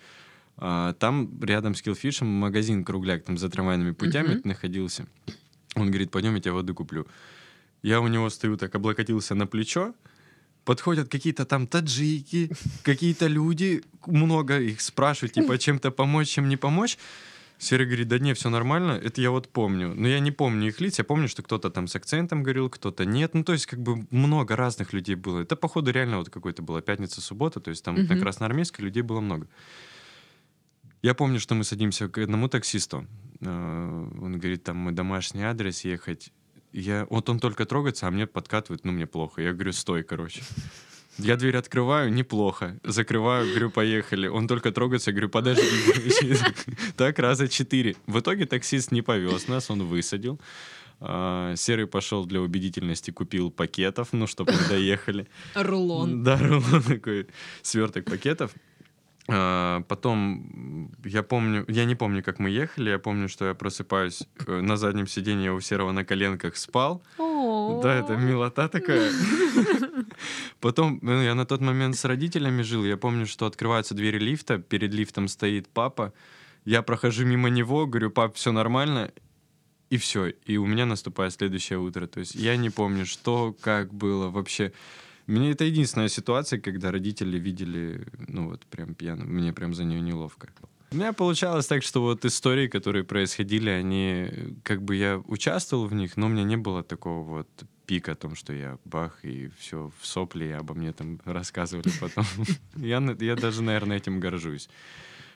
А, 0.57 0.93
Там 0.95 1.39
рядом 1.43 1.75
с 1.75 1.83
киллфишем 1.83 2.27
магазин 2.29 2.85
Кругляк, 2.85 3.25
там 3.25 3.37
за 3.39 3.49
трамвайными 3.49 3.93
путями 3.93 4.35
Мгм. 4.35 4.41
находился. 4.45 5.07
Он 5.75 5.89
говорит, 5.89 6.11
пойдем, 6.11 6.35
я 6.35 6.41
тебе 6.41 6.53
воды 6.53 6.73
куплю. 6.73 7.07
Я 7.83 8.01
у 8.01 8.09
него 8.09 8.31
стою, 8.31 8.57
так 8.57 8.75
облокотился 8.75 9.35
на 9.35 9.47
плечо. 9.47 9.95
Подходят 10.65 11.09
какие-то 11.09 11.45
там 11.45 11.67
таджики, 11.67 12.51
какие-то 12.83 13.29
люди, 13.29 13.83
много 14.07 14.59
их 14.59 14.81
спрашивают, 14.81 15.35
типа, 15.35 15.59
чем-то 15.59 15.91
помочь, 15.91 16.29
чем 16.29 16.49
не 16.49 16.57
помочь. 16.57 16.99
Серый 17.59 17.87
говорит, 17.87 18.09
да 18.09 18.19
не, 18.19 18.35
все 18.35 18.51
нормально, 18.51 18.93
это 18.93 19.21
я 19.21 19.31
вот 19.31 19.49
помню. 19.49 19.95
Но 19.95 20.07
я 20.07 20.21
не 20.21 20.31
помню 20.31 20.69
их 20.69 20.81
лиц, 20.81 20.99
я 20.99 21.05
помню, 21.05 21.27
что 21.27 21.43
кто-то 21.43 21.71
там 21.71 21.87
с 21.89 21.97
акцентом 21.97 22.43
говорил, 22.43 22.69
кто-то 22.69 23.05
нет. 23.07 23.35
Ну, 23.35 23.45
то 23.45 23.53
есть, 23.55 23.67
как 23.67 23.81
бы 23.81 24.07
много 24.11 24.57
разных 24.57 24.93
людей 24.93 25.15
было. 25.15 25.41
Это, 25.41 25.57
походу, 25.57 25.91
реально 25.91 26.19
вот 26.19 26.29
какой-то 26.29 26.63
была 26.63 26.83
пятница-суббота, 26.83 27.61
то 27.61 27.71
есть 27.71 27.83
там 27.83 27.95
на 27.95 28.03
Мгм. 28.03 28.21
Красноармейской 28.21 28.85
людей 28.85 29.03
было 29.03 29.21
много. 29.21 29.49
Я 31.03 31.15
помню, 31.15 31.41
что 31.41 31.55
мы 31.55 31.65
садимся 31.65 32.09
к 32.09 32.19
одному 32.19 32.49
таксисту. 32.49 33.07
Э, 33.41 34.09
Он 34.21 34.39
говорит, 34.39 34.65
там, 34.65 34.77
мой 34.77 34.93
домашний 34.93 35.43
адрес 35.43 35.85
ехать. 35.85 36.33
Я, 36.73 37.07
вот 37.09 37.29
он 37.31 37.39
только 37.39 37.65
трогается, 37.65 38.07
а 38.07 38.11
мне 38.11 38.27
подкатывает, 38.27 38.85
ну, 38.85 38.93
мне 38.93 39.07
плохо. 39.07 39.41
Я 39.41 39.53
говорю, 39.53 39.73
стой, 39.73 40.03
короче. 40.03 40.43
Я 41.19 41.37
дверь 41.37 41.57
открываю, 41.57 42.13
неплохо. 42.13 42.79
Закрываю, 42.85 43.49
говорю, 43.49 43.71
поехали. 43.71 44.27
Он 44.29 44.47
только 44.47 44.71
трогается, 44.71 45.13
говорю, 45.13 45.29
подожди. 45.29 45.63
Так 46.97 47.19
раза 47.19 47.49
четыре. 47.49 47.97
В 48.07 48.21
итоге 48.21 48.47
таксист 48.47 48.93
не 48.93 49.03
повез 49.03 49.49
нас, 49.49 49.71
он 49.71 49.83
высадил. 49.85 50.39
А, 51.01 51.55
Серый 51.57 51.87
пошел 51.87 52.25
для 52.27 52.41
убедительности, 52.41 53.11
купил 53.11 53.51
пакетов, 53.51 54.09
ну, 54.13 54.27
чтобы 54.27 54.53
мы 54.53 54.69
доехали. 54.69 55.27
Рулон. 55.55 56.23
Да, 56.23 56.39
рулон 56.39 56.83
такой, 56.83 57.27
сверток 57.63 58.05
пакетов. 58.05 58.53
А, 59.29 59.83
Потом, 59.89 60.91
я 61.05 61.23
помню, 61.23 61.65
я 61.69 61.85
не 61.85 61.97
помню, 61.97 62.23
как 62.23 62.39
мы 62.39 62.51
ехали, 62.51 62.91
я 62.91 62.99
помню, 62.99 63.29
что 63.29 63.47
я 63.47 63.55
просыпаюсь 63.55 64.23
э, 64.47 64.61
на 64.61 64.77
заднем 64.77 65.07
сиденье, 65.07 65.53
у 65.53 65.61
Серого 65.61 65.93
на 65.93 66.05
коленках 66.05 66.57
спал. 66.57 67.03
Да, 67.19 67.95
это 67.95 68.17
милота 68.17 68.69
такая. 68.69 69.11
Потом, 70.61 70.99
ну, 71.03 71.23
я 71.23 71.35
на 71.35 71.47
тот 71.47 71.61
момент 71.61 71.97
с 71.97 72.05
родителями 72.05 72.63
жил, 72.63 72.85
я 72.85 72.97
помню, 72.97 73.27
что 73.27 73.47
открываются 73.47 73.95
двери 73.95 74.19
лифта, 74.19 74.59
перед 74.59 74.93
лифтом 74.95 75.29
стоит 75.29 75.69
папа, 75.69 76.13
я 76.65 76.83
прохожу 76.83 77.25
мимо 77.25 77.49
него, 77.49 77.87
говорю, 77.87 78.11
пап, 78.11 78.35
все 78.35 78.53
нормально, 78.53 79.13
и 79.91 79.97
все, 79.99 80.27
и 80.27 80.57
у 80.57 80.67
меня 80.67 80.87
наступает 80.87 81.33
следующее 81.33 81.79
утро. 81.79 82.07
То 82.07 82.21
есть 82.21 82.35
я 82.35 82.57
не 82.57 82.71
помню, 82.71 83.07
что, 83.07 83.55
как 83.61 83.95
было 83.95 84.31
вообще. 84.31 84.73
Мне 85.27 85.51
это 85.51 85.65
единственная 85.65 86.09
ситуация, 86.09 86.61
когда 86.61 86.91
родители 86.91 87.39
видели, 87.39 88.07
ну 88.29 88.51
вот 88.51 88.65
прям 88.67 88.95
пьяным, 88.95 89.29
мне 89.29 89.53
прям 89.53 89.75
за 89.75 89.85
нее 89.85 90.01
неловко. 90.01 90.49
У 90.93 90.97
меня 90.97 91.13
получалось 91.13 91.67
так, 91.67 91.83
что 91.83 92.01
вот 92.01 92.25
истории, 92.25 92.69
которые 92.69 93.05
происходили, 93.05 93.71
они, 93.71 94.29
как 94.63 94.83
бы 94.83 94.95
я 94.95 95.19
участвовал 95.27 95.87
в 95.87 95.95
них, 95.95 96.17
но 96.17 96.27
у 96.27 96.29
меня 96.29 96.45
не 96.45 96.57
было 96.57 96.83
такого 96.83 97.23
вот 97.23 97.49
пика 97.87 98.13
о 98.13 98.15
том, 98.17 98.35
что 98.35 98.53
я 98.53 98.79
бах, 98.85 99.19
и 99.23 99.51
все 99.59 99.91
в 100.01 100.07
сопли, 100.07 100.47
и 100.47 100.51
обо 100.51 100.75
мне 100.75 100.93
там 100.93 101.21
рассказывали 101.25 101.91
потом. 102.01 102.25
Я, 102.77 102.99
я 103.21 103.37
даже, 103.37 103.63
наверное, 103.63 103.97
этим 103.97 104.21
горжусь. 104.21 104.69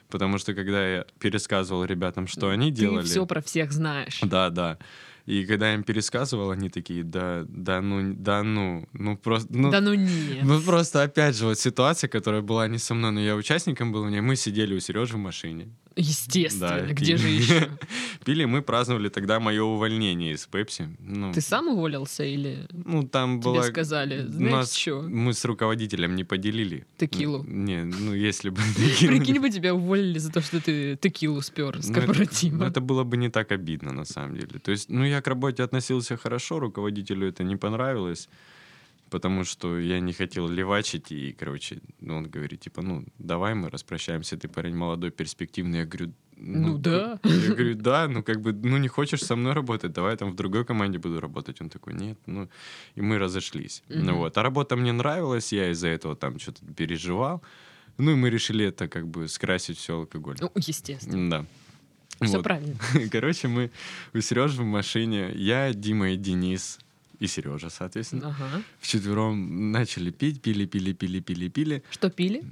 Потому 0.09 0.37
что 0.37 0.53
когда 0.53 0.85
я 0.85 1.05
пересказывал 1.19 1.85
ребятам, 1.85 2.27
что 2.27 2.49
они 2.49 2.69
делали... 2.69 3.03
Ты 3.03 3.11
все 3.11 3.25
про 3.25 3.41
всех 3.41 3.71
знаешь. 3.71 4.19
Да, 4.21 4.49
да. 4.49 4.77
И 5.25 5.45
когда 5.45 5.69
я 5.69 5.75
им 5.75 5.83
пересказывал, 5.83 6.51
они 6.51 6.69
такие, 6.69 7.03
да, 7.03 7.45
да, 7.47 7.81
ну, 7.81 8.13
да, 8.17 8.43
ну, 8.43 8.87
ну 8.93 9.17
просто, 9.17 9.47
ну, 9.55 9.69
Да 9.71 9.81
ну 9.81 9.93
нет. 9.93 10.43
ну 10.43 10.59
просто 10.61 11.03
опять 11.03 11.35
же 11.37 11.45
вот 11.45 11.59
ситуация, 11.59 12.07
которая 12.07 12.41
была 12.41 12.67
не 12.67 12.77
со 12.79 12.93
мной, 12.93 13.11
но 13.11 13.19
я 13.21 13.35
участником 13.35 13.91
был, 13.91 14.05
не, 14.09 14.21
мы 14.21 14.35
сидели 14.35 14.75
у 14.75 14.79
Сережи 14.79 15.15
в 15.15 15.19
машине, 15.19 15.69
Естественно. 15.97 16.85
Да, 16.87 16.93
Где 16.93 17.17
пили. 17.17 17.17
же 17.17 17.27
еще? 17.27 17.69
пили, 18.25 18.45
мы 18.45 18.61
праздновали 18.61 19.09
тогда 19.09 19.39
мое 19.41 19.61
увольнение 19.61 20.33
из 20.33 20.45
Пепси. 20.47 20.89
Ну, 20.99 21.33
Ты 21.33 21.41
сам 21.41 21.67
уволился 21.67 22.23
или 22.23 22.65
ну 22.71 23.03
там 23.03 23.41
тебе 23.41 23.51
была... 23.51 23.63
сказали, 23.63 24.23
у 24.25 24.31
знаешь 24.31 24.51
нас- 24.53 24.73
что? 24.75 25.01
Мы 25.01 25.33
с 25.33 25.43
руководителем 25.43 26.15
не 26.15 26.23
поделили. 26.23 26.85
Текилу. 26.97 27.43
Не, 27.43 27.83
ну 27.83 28.13
если 28.13 28.49
бы... 28.51 28.61
Прикинь 28.99 29.39
бы, 29.41 29.49
тебя 29.49 29.73
уволили 29.75 30.17
за 30.17 30.31
то, 30.31 30.39
что 30.41 30.61
ты 30.61 30.95
текилу 30.95 31.41
спер 31.41 31.81
с 31.83 31.89
Ну, 31.89 31.93
корпоратива. 31.95 32.55
ну, 32.57 32.65
Это 32.65 32.79
было 32.79 33.03
бы 33.03 33.17
не 33.17 33.29
так 33.29 33.51
обидно, 33.51 33.91
на 33.91 34.05
самом 34.05 34.35
деле. 34.35 34.59
То 34.59 34.71
есть, 34.71 34.89
ну, 34.89 35.03
я 35.11 35.21
к 35.21 35.27
работе 35.27 35.63
относился 35.63 36.17
хорошо, 36.17 36.59
руководителю 36.59 37.27
это 37.27 37.43
не 37.43 37.55
понравилось, 37.57 38.29
потому 39.09 39.43
что 39.45 39.77
я 39.79 39.99
не 39.99 40.13
хотел 40.13 40.47
левачить, 40.49 41.11
и, 41.11 41.33
короче, 41.39 41.79
ну, 42.01 42.17
он 42.17 42.29
говорит, 42.29 42.61
типа, 42.61 42.81
ну, 42.81 43.03
давай 43.19 43.53
мы 43.53 43.69
распрощаемся, 43.69 44.37
ты 44.37 44.47
парень 44.47 44.75
молодой, 44.75 45.11
перспективный. 45.11 45.79
Я 45.79 45.85
говорю, 45.85 46.13
Ну 46.37 46.77
да. 46.77 47.17
к- 47.23 47.29
Я 47.29 47.49
говорю, 47.49 47.75
да, 47.75 48.07
ну, 48.07 48.23
как 48.23 48.41
бы, 48.41 48.53
ну, 48.53 48.77
не 48.77 48.87
хочешь 48.87 49.21
со 49.23 49.35
мной 49.35 49.53
работать, 49.53 49.91
давай 49.91 50.11
я 50.11 50.17
там 50.17 50.31
в 50.31 50.35
другой 50.35 50.63
команде 50.65 50.97
буду 50.97 51.19
работать. 51.19 51.61
Он 51.61 51.69
такой, 51.69 51.93
нет, 51.93 52.17
ну, 52.25 52.47
и 52.97 53.01
мы 53.01 53.17
разошлись. 53.19 53.83
Мгм. 53.89 54.05
Ну, 54.05 54.17
вот. 54.17 54.37
А 54.37 54.41
работа 54.43 54.75
мне 54.75 54.91
нравилась, 54.93 55.53
я 55.53 55.69
из-за 55.71 55.87
этого 55.89 56.15
там 56.15 56.39
что-то 56.39 56.65
переживал. 56.77 57.41
Ну, 57.97 58.11
и 58.11 58.15
мы 58.15 58.29
решили 58.31 58.65
это 58.65 58.87
как 58.87 59.05
бы 59.05 59.27
скрасить 59.27 59.77
все 59.77 59.93
алкоголь. 59.93 60.37
Ну, 60.41 60.49
естественно. 60.55 61.29
Да. 61.29 61.45
Все 62.25 62.37
Вот. 62.37 62.43
правильно. 62.43 62.75
Короче, 63.11 63.47
мы 63.47 63.71
у 64.13 64.21
Сережи 64.21 64.61
в 64.61 64.65
машине, 64.65 65.31
я, 65.35 65.73
Дима 65.73 66.11
и 66.11 66.17
Денис, 66.17 66.79
и 67.19 67.27
Сережа, 67.27 67.69
соответственно, 67.69 68.29
Ага. 68.29 68.63
вчетвером 68.79 69.71
начали 69.71 70.09
пить, 70.11 70.41
пили, 70.41 70.65
пили, 70.65 70.93
пили, 70.93 71.19
пили, 71.19 71.49
пили. 71.49 71.83
Что 71.91 72.09
пили? 72.09 72.43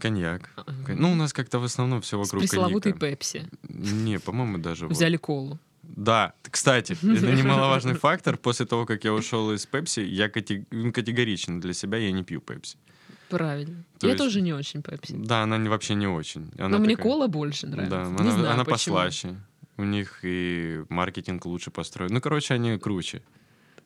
Коньяк. 0.00 0.50
Ага. 0.56 0.94
Ну, 0.98 1.12
у 1.12 1.14
нас 1.14 1.32
как-то 1.32 1.58
в 1.60 1.64
основном 1.64 2.00
все 2.00 2.16
С 2.16 2.26
вокруг 2.26 2.40
пресловутой 2.42 2.92
коньяка. 2.92 3.16
Пепси. 3.16 3.48
Не, 3.68 4.18
по-моему, 4.18 4.58
даже 4.58 4.86
вот. 4.86 4.94
Взяли 4.96 5.16
колу. 5.16 5.58
Да, 5.82 6.32
кстати, 6.42 6.92
это 7.02 7.32
немаловажный 7.32 7.94
фактор. 7.94 8.36
После 8.36 8.66
того, 8.66 8.86
как 8.86 9.04
я 9.04 9.12
ушел 9.12 9.52
из 9.52 9.66
Пепси, 9.66 10.00
я 10.00 10.30
ну, 10.70 10.92
категорично 10.92 11.60
для 11.60 11.72
себя 11.72 11.98
я 11.98 12.12
не 12.12 12.24
пью 12.24 12.40
Пепси. 12.40 12.76
Правильно. 13.28 13.84
То 13.98 14.06
Я 14.06 14.12
есть- 14.14 14.24
тоже 14.24 14.40
не 14.40 14.52
очень 14.52 14.82
Пепси. 14.82 15.14
Да, 15.18 15.42
она 15.42 15.58
не- 15.58 15.68
вообще 15.68 15.94
не 15.94 16.06
очень. 16.06 16.50
Она 16.58 16.68
Но 16.68 16.78
мне 16.78 16.96
такая- 16.96 17.02
кола 17.12 17.26
больше 17.26 17.66
нравится. 17.66 17.96
Да, 17.96 18.02
Не 18.04 18.16
она, 18.20 18.30
знаю, 18.32 18.50
она 18.54 18.64
почему. 18.64 18.96
послаще. 18.96 19.36
У 19.76 19.84
них 19.84 20.20
и 20.24 20.82
маркетинг 20.88 21.46
лучше 21.46 21.70
построен. 21.70 22.12
Ну, 22.12 22.20
короче, 22.20 22.54
они 22.54 22.78
круче. 22.78 23.22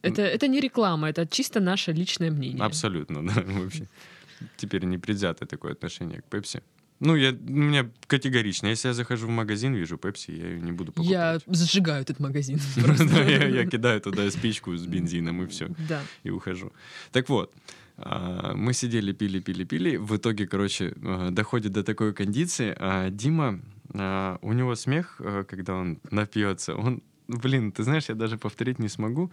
Это, 0.02 0.22
это 0.22 0.48
не 0.48 0.60
реклама, 0.60 1.08
это 1.08 1.26
чисто 1.26 1.60
наше 1.60 1.92
личное 1.92 2.30
мнение. 2.30 2.64
Абсолютно, 2.64 3.22
да, 3.26 3.42
вообще. 3.46 3.88
Теперь 4.56 4.84
непредвзятое 4.84 5.46
такое 5.46 5.72
отношение 5.72 6.20
к 6.20 6.24
Пепси. 6.24 6.62
Ну, 7.00 7.16
я, 7.16 7.30
у 7.30 7.34
меня 7.52 7.90
категорично. 8.06 8.68
Если 8.68 8.88
я 8.88 8.94
захожу 8.94 9.26
в 9.26 9.30
магазин, 9.30 9.74
вижу 9.74 9.96
Пепси, 9.98 10.30
я 10.32 10.46
ее 10.48 10.60
не 10.60 10.72
буду 10.72 10.92
покупать. 10.92 11.10
Я 11.10 11.38
сжигаю 11.48 12.02
этот 12.02 12.20
магазин. 12.20 12.58
Я, 12.76 13.66
кидаю 13.66 14.00
туда 14.00 14.30
спичку 14.30 14.76
с 14.76 14.86
бензином 14.86 15.42
и 15.42 15.46
все. 15.46 15.66
Да. 15.88 16.00
И 16.24 16.30
ухожу. 16.30 16.72
Так 17.10 17.28
вот, 17.28 17.52
мы 17.96 18.72
сидели, 18.72 19.12
пили, 19.12 19.40
пили, 19.40 19.64
пили. 19.64 19.96
В 19.96 20.16
итоге, 20.16 20.46
короче, 20.46 20.94
а, 21.04 21.30
доходит 21.30 21.72
до 21.72 21.84
такой 21.84 22.12
кондиции. 22.12 22.74
А 22.78 23.10
Дима, 23.10 23.60
а, 23.94 24.38
у 24.42 24.52
него 24.52 24.74
смех, 24.74 25.16
а, 25.20 25.44
когда 25.44 25.74
он 25.74 25.98
напьется, 26.10 26.74
он, 26.74 27.02
блин, 27.28 27.70
ты 27.72 27.82
знаешь, 27.84 28.08
я 28.08 28.14
даже 28.14 28.38
повторить 28.38 28.78
не 28.78 28.88
смогу. 28.88 29.30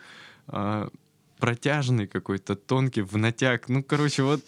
Протяжный 1.39 2.07
какой-то, 2.07 2.55
тонкий, 2.55 3.01
в 3.01 3.17
натяг. 3.17 3.69
Ну, 3.69 3.81
короче, 3.83 4.23
вот 4.23 4.41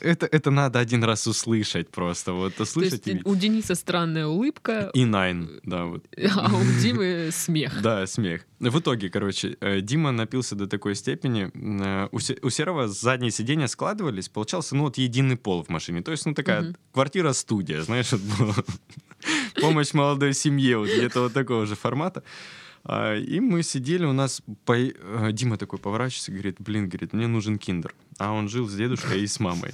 это, 0.00 0.26
это 0.26 0.50
надо 0.50 0.78
один 0.78 1.02
раз 1.04 1.26
услышать 1.26 1.90
просто. 1.90 2.32
Вот 2.32 2.54
То 2.56 2.64
услышать 2.64 3.06
есть 3.06 3.20
и... 3.24 3.28
у 3.28 3.34
Дениса 3.34 3.74
странная 3.74 4.26
улыбка, 4.26 4.90
И 4.94 5.04
найн, 5.04 5.60
да, 5.64 5.84
вот. 5.84 6.04
а 6.36 6.54
у 6.54 6.80
Димы 6.82 7.30
смех. 7.32 7.80
Да, 7.82 8.06
смех. 8.06 8.42
В 8.60 8.78
итоге, 8.78 9.08
короче, 9.10 9.56
э, 9.60 9.80
Дима 9.80 10.12
напился 10.12 10.54
до 10.54 10.66
такой 10.66 10.94
степени. 10.94 11.50
э, 11.54 12.08
У, 12.12 12.18
Се- 12.20 12.38
у 12.42 12.50
Серого 12.50 12.88
задние 12.88 13.30
сиденья 13.30 13.66
складывались, 13.66 14.28
получался, 14.28 14.76
ну, 14.76 14.82
вот 14.84 14.98
единый 14.98 15.36
пол 15.36 15.62
в 15.64 15.68
машине. 15.68 16.02
То 16.02 16.10
есть, 16.12 16.26
ну, 16.26 16.34
такая 16.34 16.74
квартира-студия, 16.92 17.82
знаешь, 17.82 18.12
вот 18.12 18.20
было. 18.38 18.54
помощь 19.60 19.94
молодой 19.94 20.34
семье, 20.34 20.78
вот 20.78 20.88
где-то 20.88 21.20
вот 21.22 21.32
такого 21.32 21.66
же 21.66 21.74
формата. 21.76 22.22
А, 22.88 23.16
И 23.16 23.40
мы 23.40 23.62
сидели, 23.62 24.04
у 24.04 24.12
нас 24.12 24.42
по... 24.64 24.76
э, 24.76 25.32
Дима 25.32 25.56
такой 25.56 25.78
поворачивается, 25.78 26.30
говорит, 26.30 26.56
блин, 26.60 26.88
говорит, 26.88 27.12
мне 27.12 27.26
нужен 27.26 27.58
киндер. 27.58 27.94
А 28.18 28.32
он 28.32 28.48
жил 28.48 28.68
с 28.68 28.74
дедушкой 28.74 29.22
и 29.22 29.26
с 29.26 29.40
мамой. 29.40 29.72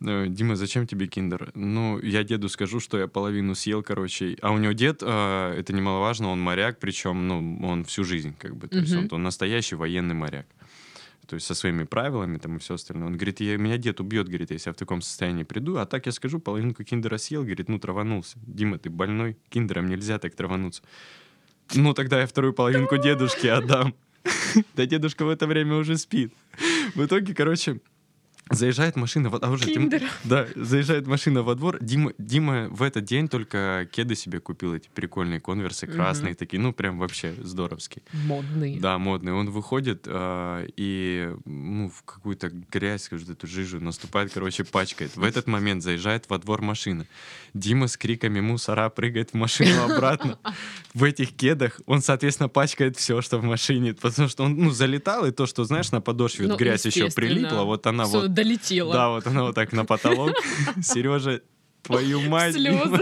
Э, 0.00 0.26
Дима, 0.28 0.54
зачем 0.56 0.86
тебе 0.86 1.06
киндер? 1.06 1.50
Ну, 1.54 1.98
я 2.00 2.24
деду 2.24 2.50
скажу, 2.50 2.78
что 2.78 2.98
я 2.98 3.06
половину 3.06 3.54
съел, 3.54 3.82
короче. 3.82 4.36
А 4.42 4.52
у 4.52 4.58
него 4.58 4.72
дед, 4.72 5.02
а, 5.02 5.54
это 5.54 5.72
немаловажно, 5.72 6.28
он 6.28 6.40
моряк, 6.40 6.78
причем, 6.78 7.26
ну, 7.26 7.58
он 7.66 7.84
всю 7.84 8.04
жизнь, 8.04 8.34
как 8.38 8.54
бы. 8.54 8.68
То 8.68 8.78
есть 8.78 8.94
он, 8.94 9.08
он 9.10 9.22
настоящий 9.22 9.74
военный 9.74 10.14
моряк. 10.14 10.46
То 11.26 11.34
есть 11.34 11.46
со 11.46 11.54
своими 11.54 11.84
правилами 11.84 12.38
там 12.38 12.56
и 12.56 12.58
все 12.58 12.74
остальное. 12.74 13.08
Он 13.08 13.14
говорит, 13.16 13.40
я, 13.40 13.56
меня 13.56 13.78
дед 13.78 14.00
убьет, 14.00 14.28
говорит, 14.28 14.50
если 14.50 14.68
я 14.68 14.74
в 14.74 14.76
таком 14.76 15.00
состоянии 15.00 15.42
приду. 15.42 15.76
А 15.76 15.86
так 15.86 16.06
я 16.06 16.12
скажу, 16.12 16.38
половинку 16.38 16.84
киндера 16.84 17.16
съел, 17.16 17.42
говорит, 17.42 17.68
ну, 17.68 17.78
траванулся. 17.78 18.38
Дима, 18.46 18.78
ты 18.78 18.90
больной, 18.90 19.36
киндером 19.48 19.88
нельзя 19.88 20.18
так 20.18 20.34
травануться. 20.36 20.82
Ну, 21.74 21.94
тогда 21.94 22.20
я 22.20 22.26
вторую 22.26 22.52
половинку 22.52 22.96
дедушке 22.96 23.52
отдам. 23.52 23.94
Да 24.74 24.86
дедушка 24.86 25.24
в 25.24 25.28
это 25.28 25.46
время 25.46 25.76
уже 25.76 25.96
спит. 25.96 26.32
В 26.94 27.04
итоге, 27.04 27.34
короче, 27.34 27.80
заезжает 28.50 28.96
машина, 28.96 29.28
во- 29.28 29.38
а 29.38 29.50
уже 29.50 29.64
тем- 29.64 29.90
да, 30.24 30.46
заезжает 30.54 31.06
машина 31.06 31.42
во 31.42 31.54
двор. 31.54 31.78
Дима, 31.80 32.12
Дима 32.18 32.68
в 32.70 32.82
этот 32.82 33.04
день 33.04 33.28
только 33.28 33.88
кеды 33.90 34.14
себе 34.14 34.40
купил, 34.40 34.74
эти 34.74 34.88
прикольные 34.94 35.40
конверсы, 35.40 35.86
красные 35.86 36.34
такие, 36.34 36.60
ну 36.60 36.72
прям 36.72 36.98
вообще 36.98 37.34
здоровские. 37.42 38.02
Модный. 38.12 38.78
Да, 38.78 38.98
модные. 38.98 39.34
Он 39.34 39.50
выходит 39.50 40.04
а, 40.06 40.64
и 40.76 41.34
ну, 41.44 41.90
в 41.90 42.02
какую-то 42.04 42.50
грязь, 42.50 43.04
скажем, 43.04 43.30
эту 43.32 43.46
жижу 43.46 43.80
наступает, 43.80 44.32
короче, 44.32 44.64
пачкает. 44.64 45.16
В 45.16 45.24
этот 45.24 45.46
момент 45.46 45.82
заезжает 45.82 46.26
во 46.28 46.38
двор 46.38 46.62
машина. 46.62 47.06
Дима 47.54 47.88
с 47.88 47.96
криками 47.96 48.40
мусора 48.40 48.88
прыгает 48.90 49.30
в 49.30 49.34
машину 49.34 49.82
обратно. 49.82 50.38
В 50.94 51.04
этих 51.04 51.32
кедах 51.34 51.80
он, 51.86 52.00
соответственно, 52.02 52.48
пачкает 52.48 52.96
все, 52.96 53.20
что 53.22 53.38
в 53.38 53.44
машине. 53.44 53.94
Потому 53.94 54.28
что 54.28 54.44
он, 54.44 54.56
ну, 54.56 54.70
залетал, 54.70 55.26
и 55.26 55.30
то, 55.32 55.46
что, 55.46 55.64
знаешь, 55.64 55.90
на 55.90 56.00
подошве 56.00 56.46
Ну, 56.46 56.56
грязь 56.56 56.86
еще 56.86 57.10
прилипла, 57.10 57.62
вот 57.62 57.86
она 57.86 58.04
вот... 58.04 58.35
долетело. 58.36 58.92
Да, 58.92 59.08
вот 59.08 59.26
она 59.26 59.42
вот 59.42 59.54
так 59.54 59.72
на 59.72 59.84
потолок. 59.84 60.36
Сережа, 60.82 61.40
твою 61.82 62.20
мать. 62.20 62.54
Слезы. 62.54 63.00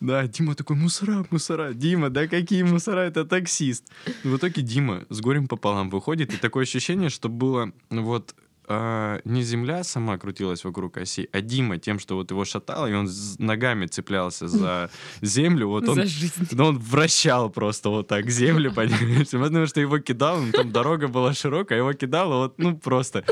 Да, 0.00 0.26
Дима 0.26 0.54
такой, 0.54 0.76
мусора, 0.76 1.26
мусора. 1.30 1.72
Дима, 1.72 2.10
да 2.10 2.26
какие 2.26 2.62
мусора, 2.62 3.00
это 3.00 3.24
таксист. 3.24 3.84
В 4.24 4.36
итоге 4.36 4.62
Дима 4.62 5.04
с 5.10 5.20
горем 5.20 5.46
пополам 5.46 5.90
выходит, 5.90 6.32
и 6.34 6.36
такое 6.36 6.64
ощущение, 6.64 7.10
что 7.10 7.28
было 7.28 7.72
вот 7.90 8.34
а, 8.70 9.20
не 9.24 9.42
земля 9.42 9.82
сама 9.82 10.18
крутилась 10.18 10.62
вокруг 10.64 10.98
оси, 10.98 11.28
а 11.32 11.40
Дима 11.40 11.78
тем, 11.78 11.98
что 11.98 12.16
вот 12.16 12.30
его 12.30 12.44
шатало, 12.44 12.86
и 12.86 12.92
он 12.92 13.08
ногами 13.38 13.86
цеплялся 13.86 14.46
за 14.46 14.90
землю, 15.22 15.68
вот 15.68 15.88
он 15.88 15.94
За 15.94 16.04
жизнь. 16.04 16.48
но 16.52 16.66
он 16.66 16.78
вращал 16.78 17.48
просто 17.48 17.88
вот 17.88 18.08
так 18.08 18.28
землю, 18.30 18.72
понимаешь? 18.74 19.28
Потому 19.30 19.66
что 19.66 19.80
его 19.80 19.98
кидал, 19.98 20.40
ну, 20.40 20.52
там 20.52 20.70
дорога 20.70 21.08
была 21.08 21.32
широкая, 21.32 21.78
его 21.78 21.94
кидало 21.94 22.42
вот, 22.42 22.58
ну, 22.58 22.76
просто, 22.76 23.24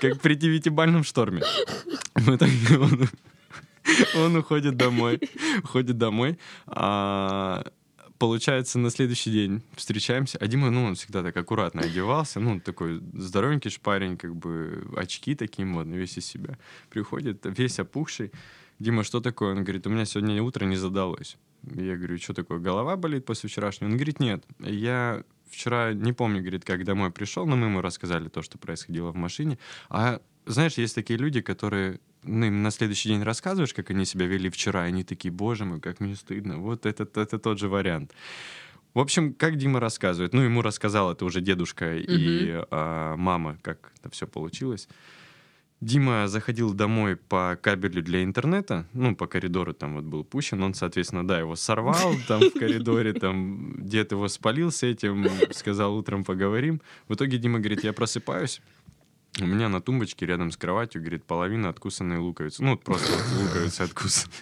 как 0.00 0.20
при 0.20 0.34
девятибальном 0.34 1.02
шторме. 1.02 1.42
В 2.14 2.36
итоге 2.36 2.78
он, 2.78 3.08
он 4.16 4.36
уходит 4.36 4.76
домой, 4.76 5.20
уходит 5.62 5.98
домой, 5.98 6.38
а 6.66 7.64
получается, 8.18 8.78
на 8.78 8.90
следующий 8.90 9.30
день 9.30 9.62
встречаемся, 9.74 10.38
а 10.38 10.46
Дима, 10.46 10.70
ну, 10.70 10.84
он 10.84 10.94
всегда 10.94 11.22
так 11.22 11.36
аккуратно 11.36 11.82
одевался, 11.82 12.40
ну, 12.40 12.60
такой 12.60 13.00
здоровенький 13.12 13.70
ж 13.70 13.80
парень, 13.80 14.16
как 14.16 14.34
бы 14.34 14.86
очки 14.96 15.34
такие 15.34 15.66
модные, 15.66 15.98
весь 15.98 16.18
из 16.18 16.26
себя. 16.26 16.58
Приходит, 16.90 17.44
весь 17.44 17.78
опухший, 17.78 18.32
Дима, 18.78 19.04
что 19.04 19.20
такое? 19.20 19.52
Он 19.52 19.62
говорит, 19.62 19.86
у 19.86 19.90
меня 19.90 20.04
сегодня 20.04 20.42
утро 20.42 20.64
не 20.64 20.76
задалось. 20.76 21.36
Я 21.62 21.96
говорю, 21.96 22.18
что 22.18 22.34
такое, 22.34 22.58
голова 22.58 22.96
болит 22.96 23.24
после 23.24 23.48
вчерашнего? 23.48 23.88
Он 23.88 23.96
говорит, 23.96 24.20
нет, 24.20 24.44
я 24.58 25.24
вчера, 25.50 25.92
не 25.94 26.12
помню, 26.12 26.40
говорит, 26.40 26.64
как 26.64 26.84
домой 26.84 27.10
пришел, 27.10 27.46
но 27.46 27.56
мы 27.56 27.66
ему 27.66 27.80
рассказали 27.80 28.28
то, 28.28 28.42
что 28.42 28.58
происходило 28.58 29.12
в 29.12 29.16
машине. 29.16 29.58
А 29.88 30.20
знаешь, 30.46 30.74
есть 30.74 30.94
такие 30.94 31.18
люди, 31.18 31.40
которые 31.40 32.00
ну, 32.24 32.46
им 32.46 32.62
на 32.62 32.70
следующий 32.70 33.08
день 33.08 33.22
рассказываешь, 33.22 33.74
как 33.74 33.90
они 33.90 34.04
себя 34.04 34.26
вели 34.26 34.50
вчера, 34.50 34.84
и 34.84 34.88
они 34.88 35.04
такие, 35.04 35.32
боже 35.32 35.64
мой, 35.64 35.80
как 35.80 36.00
мне 36.00 36.16
стыдно. 36.16 36.58
Вот 36.58 36.86
это, 36.86 37.04
это 37.20 37.38
тот 37.38 37.58
же 37.58 37.68
вариант. 37.68 38.12
В 38.94 39.00
общем, 39.00 39.34
как 39.34 39.56
Дима 39.56 39.80
рассказывает, 39.80 40.32
ну, 40.32 40.42
ему 40.42 40.62
рассказал 40.62 41.10
это 41.10 41.24
уже 41.24 41.40
дедушка 41.40 41.96
и 41.96 42.64
а, 42.70 43.16
мама, 43.16 43.58
как 43.62 43.92
это 43.98 44.08
все 44.10 44.26
получилось. 44.26 44.88
Дима 45.80 46.28
заходил 46.28 46.72
домой 46.72 47.16
по 47.16 47.58
кабелю 47.60 48.02
для 48.02 48.22
интернета, 48.22 48.86
ну, 48.94 49.14
по 49.14 49.26
коридору 49.26 49.74
там 49.74 49.96
вот 49.96 50.04
был 50.04 50.24
пущен, 50.24 50.62
он, 50.62 50.72
соответственно, 50.72 51.26
да, 51.26 51.38
его 51.40 51.56
сорвал 51.56 52.14
там 52.28 52.40
в 52.40 52.52
коридоре, 52.58 53.12
там 53.12 53.74
дед 53.84 54.12
его 54.12 54.28
спалил 54.28 54.70
с 54.70 54.82
этим, 54.82 55.26
сказал, 55.50 55.96
утром 55.96 56.24
поговорим. 56.24 56.80
В 57.08 57.14
итоге 57.14 57.36
Дима 57.36 57.58
говорит, 57.58 57.84
я 57.84 57.92
просыпаюсь, 57.92 58.62
у 59.40 59.46
меня 59.46 59.68
на 59.68 59.80
тумбочке 59.80 60.26
рядом 60.26 60.50
с 60.50 60.56
кроватью, 60.56 61.00
говорит, 61.00 61.24
половина 61.24 61.68
откусанной 61.68 62.18
луковицы. 62.18 62.62
Ну, 62.62 62.72
вот 62.72 62.84
просто 62.84 63.12
луковицы 63.40 63.82
откусаны. 63.82 64.32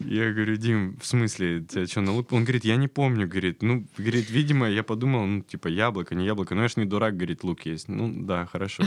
Я 0.00 0.32
говорю, 0.32 0.56
Дим, 0.56 0.98
в 1.00 1.06
смысле, 1.06 1.62
тебя 1.62 1.86
что, 1.86 2.00
на 2.00 2.12
лук? 2.12 2.32
Он 2.32 2.42
говорит, 2.42 2.64
я 2.64 2.76
не 2.76 2.88
помню, 2.88 3.28
говорит, 3.28 3.62
ну, 3.62 3.86
говорит, 3.96 4.28
видимо, 4.28 4.68
я 4.68 4.82
подумал, 4.82 5.24
ну, 5.24 5.40
типа, 5.42 5.68
яблоко, 5.68 6.14
не 6.14 6.26
яблоко, 6.26 6.54
ну, 6.54 6.62
я 6.62 6.68
ж 6.68 6.76
не 6.76 6.84
дурак, 6.84 7.16
говорит, 7.16 7.44
лук 7.44 7.64
есть. 7.66 7.88
Ну, 7.88 8.12
да, 8.26 8.46
хорошо. 8.46 8.84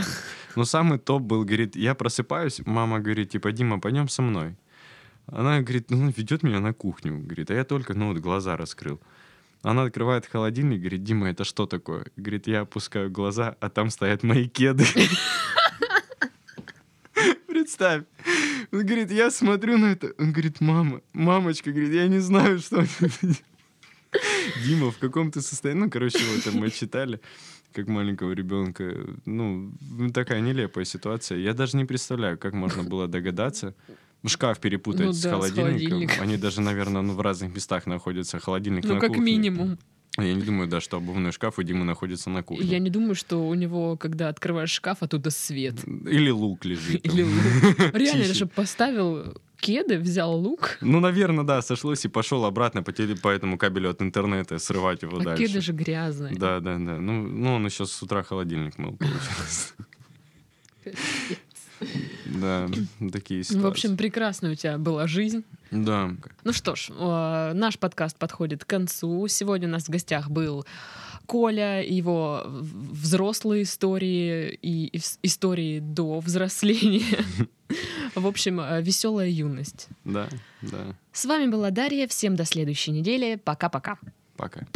Но 0.54 0.64
самый 0.64 0.98
топ 0.98 1.22
был, 1.22 1.44
говорит, 1.44 1.76
я 1.76 1.94
просыпаюсь, 1.94 2.60
мама 2.66 3.00
говорит, 3.00 3.30
типа, 3.30 3.52
Дима, 3.52 3.80
пойдем 3.80 4.08
со 4.08 4.22
мной. 4.22 4.56
Она 5.26 5.60
говорит, 5.60 5.90
ну, 5.90 6.12
ведет 6.16 6.42
меня 6.42 6.60
на 6.60 6.72
кухню, 6.72 7.18
говорит, 7.18 7.50
а 7.50 7.54
я 7.54 7.64
только, 7.64 7.94
ну, 7.94 8.08
вот 8.12 8.18
глаза 8.18 8.56
раскрыл. 8.56 9.00
Она 9.62 9.82
открывает 9.82 10.26
холодильник, 10.26 10.80
говорит, 10.80 11.02
Дима, 11.02 11.30
это 11.30 11.44
что 11.44 11.66
такое? 11.66 12.06
Говорит, 12.16 12.46
я 12.46 12.60
опускаю 12.60 13.10
глаза, 13.10 13.56
а 13.60 13.68
там 13.68 13.90
стоят 13.90 14.22
мои 14.22 14.48
кеды. 14.48 14.84
Представь. 17.46 18.04
Он 18.70 18.86
говорит, 18.86 19.10
я 19.10 19.30
смотрю 19.30 19.78
на 19.78 19.86
это. 19.92 20.12
Он 20.18 20.32
говорит, 20.32 20.60
мама, 20.60 21.00
мамочка, 21.12 21.72
говорит, 21.72 21.92
я 21.92 22.06
не 22.06 22.20
знаю, 22.20 22.58
что 22.58 22.82
это». 22.82 23.10
Дима, 24.64 24.90
в 24.90 24.98
каком 24.98 25.30
ты 25.30 25.40
состоянии? 25.40 25.82
Ну, 25.82 25.90
короче, 25.90 26.18
вот 26.18 26.54
мы 26.54 26.70
читали, 26.70 27.20
как 27.72 27.88
маленького 27.88 28.32
ребенка. 28.32 28.94
Ну, 29.26 29.72
такая 30.14 30.40
нелепая 30.40 30.84
ситуация. 30.84 31.38
Я 31.38 31.52
даже 31.52 31.76
не 31.76 31.84
представляю, 31.84 32.38
как 32.38 32.54
можно 32.54 32.84
было 32.84 33.08
догадаться. 33.08 33.74
Шкаф 34.26 34.58
перепутать 34.60 35.06
Ну 35.06 35.12
с 35.12 35.22
да, 35.22 35.30
с 35.30 35.32
холодильником. 35.32 35.78
холодильником. 35.78 36.22
Они 36.22 36.36
даже, 36.36 36.60
наверное, 36.60 37.02
ну, 37.02 37.12
в 37.14 37.20
разных 37.20 37.54
местах 37.54 37.86
находятся. 37.86 38.38
Холодильник 38.40 38.84
Ну, 38.84 38.94
на 38.94 39.00
как 39.00 39.10
кухне. 39.10 39.24
минимум. 39.24 39.78
Я 40.16 40.34
не 40.34 40.42
думаю, 40.42 40.68
да, 40.68 40.80
что 40.80 40.96
обувной 40.96 41.30
шкаф 41.30 41.58
у 41.60 41.62
Димы 41.62 41.84
находится 41.84 42.28
на 42.28 42.42
кухне. 42.42 42.66
Я 42.66 42.80
не 42.80 42.90
думаю, 42.90 43.14
что 43.14 43.46
у 43.46 43.54
него, 43.54 43.96
когда 43.96 44.28
открываешь 44.28 44.70
шкаф, 44.72 45.02
оттуда 45.04 45.30
свет. 45.30 45.76
Или 45.86 46.30
лук 46.30 46.64
лежит. 46.64 47.06
Или 47.06 47.22
лук. 47.22 47.94
Реально, 47.94 48.26
даже 48.26 48.46
поставил 48.46 49.40
кеды, 49.60 49.98
взял 50.00 50.34
лук. 50.34 50.78
Ну, 50.80 50.98
наверное, 50.98 51.44
да, 51.44 51.62
сошлось 51.62 52.04
и 52.04 52.08
пошел 52.08 52.44
обратно 52.44 52.82
по, 52.82 52.90
теле- 52.90 53.14
по 53.20 53.28
этому 53.28 53.56
кабелю 53.58 53.90
от 53.90 54.02
интернета 54.02 54.58
срывать 54.58 55.02
его 55.02 55.18
А 55.18 55.22
дальше. 55.22 55.46
кеды 55.46 55.60
же 55.60 55.72
грязные. 55.72 56.34
Да, 56.34 56.58
да, 56.58 56.74
да. 56.78 56.98
Ну, 56.98 57.22
ну, 57.22 57.54
он 57.54 57.64
еще 57.66 57.86
с 57.86 58.02
утра 58.02 58.24
холодильник 58.24 58.76
мыл, 58.78 58.96
получилось. 58.96 59.74
Да, 62.40 62.68
такие 63.12 63.42
ситуации. 63.42 63.62
В 63.62 63.66
общем, 63.66 63.96
прекрасная 63.96 64.52
у 64.52 64.54
тебя 64.54 64.78
была 64.78 65.06
жизнь. 65.06 65.44
да. 65.70 66.10
Ну 66.44 66.52
что 66.52 66.74
ж, 66.74 66.90
э, 66.90 67.52
наш 67.54 67.78
подкаст 67.78 68.16
подходит 68.16 68.64
к 68.64 68.68
концу. 68.68 69.26
Сегодня 69.28 69.68
у 69.68 69.70
нас 69.70 69.84
в 69.84 69.90
гостях 69.90 70.30
был 70.30 70.66
Коля, 71.26 71.82
его 71.82 72.44
взрослые 72.46 73.64
истории 73.64 74.58
и 74.62 74.98
истории 75.22 75.78
до 75.80 76.20
взросления. 76.20 77.18
В 78.14 78.26
общем, 78.26 78.60
веселая 78.82 79.28
юность. 79.28 79.88
Да, 80.04 80.28
да. 80.62 80.96
С 81.12 81.26
вами 81.26 81.50
была 81.50 81.70
Дарья. 81.70 82.08
Всем 82.08 82.34
до 82.34 82.46
следующей 82.46 82.92
недели. 82.92 83.36
Пока-пока. 83.36 83.98
Пока. 84.36 84.66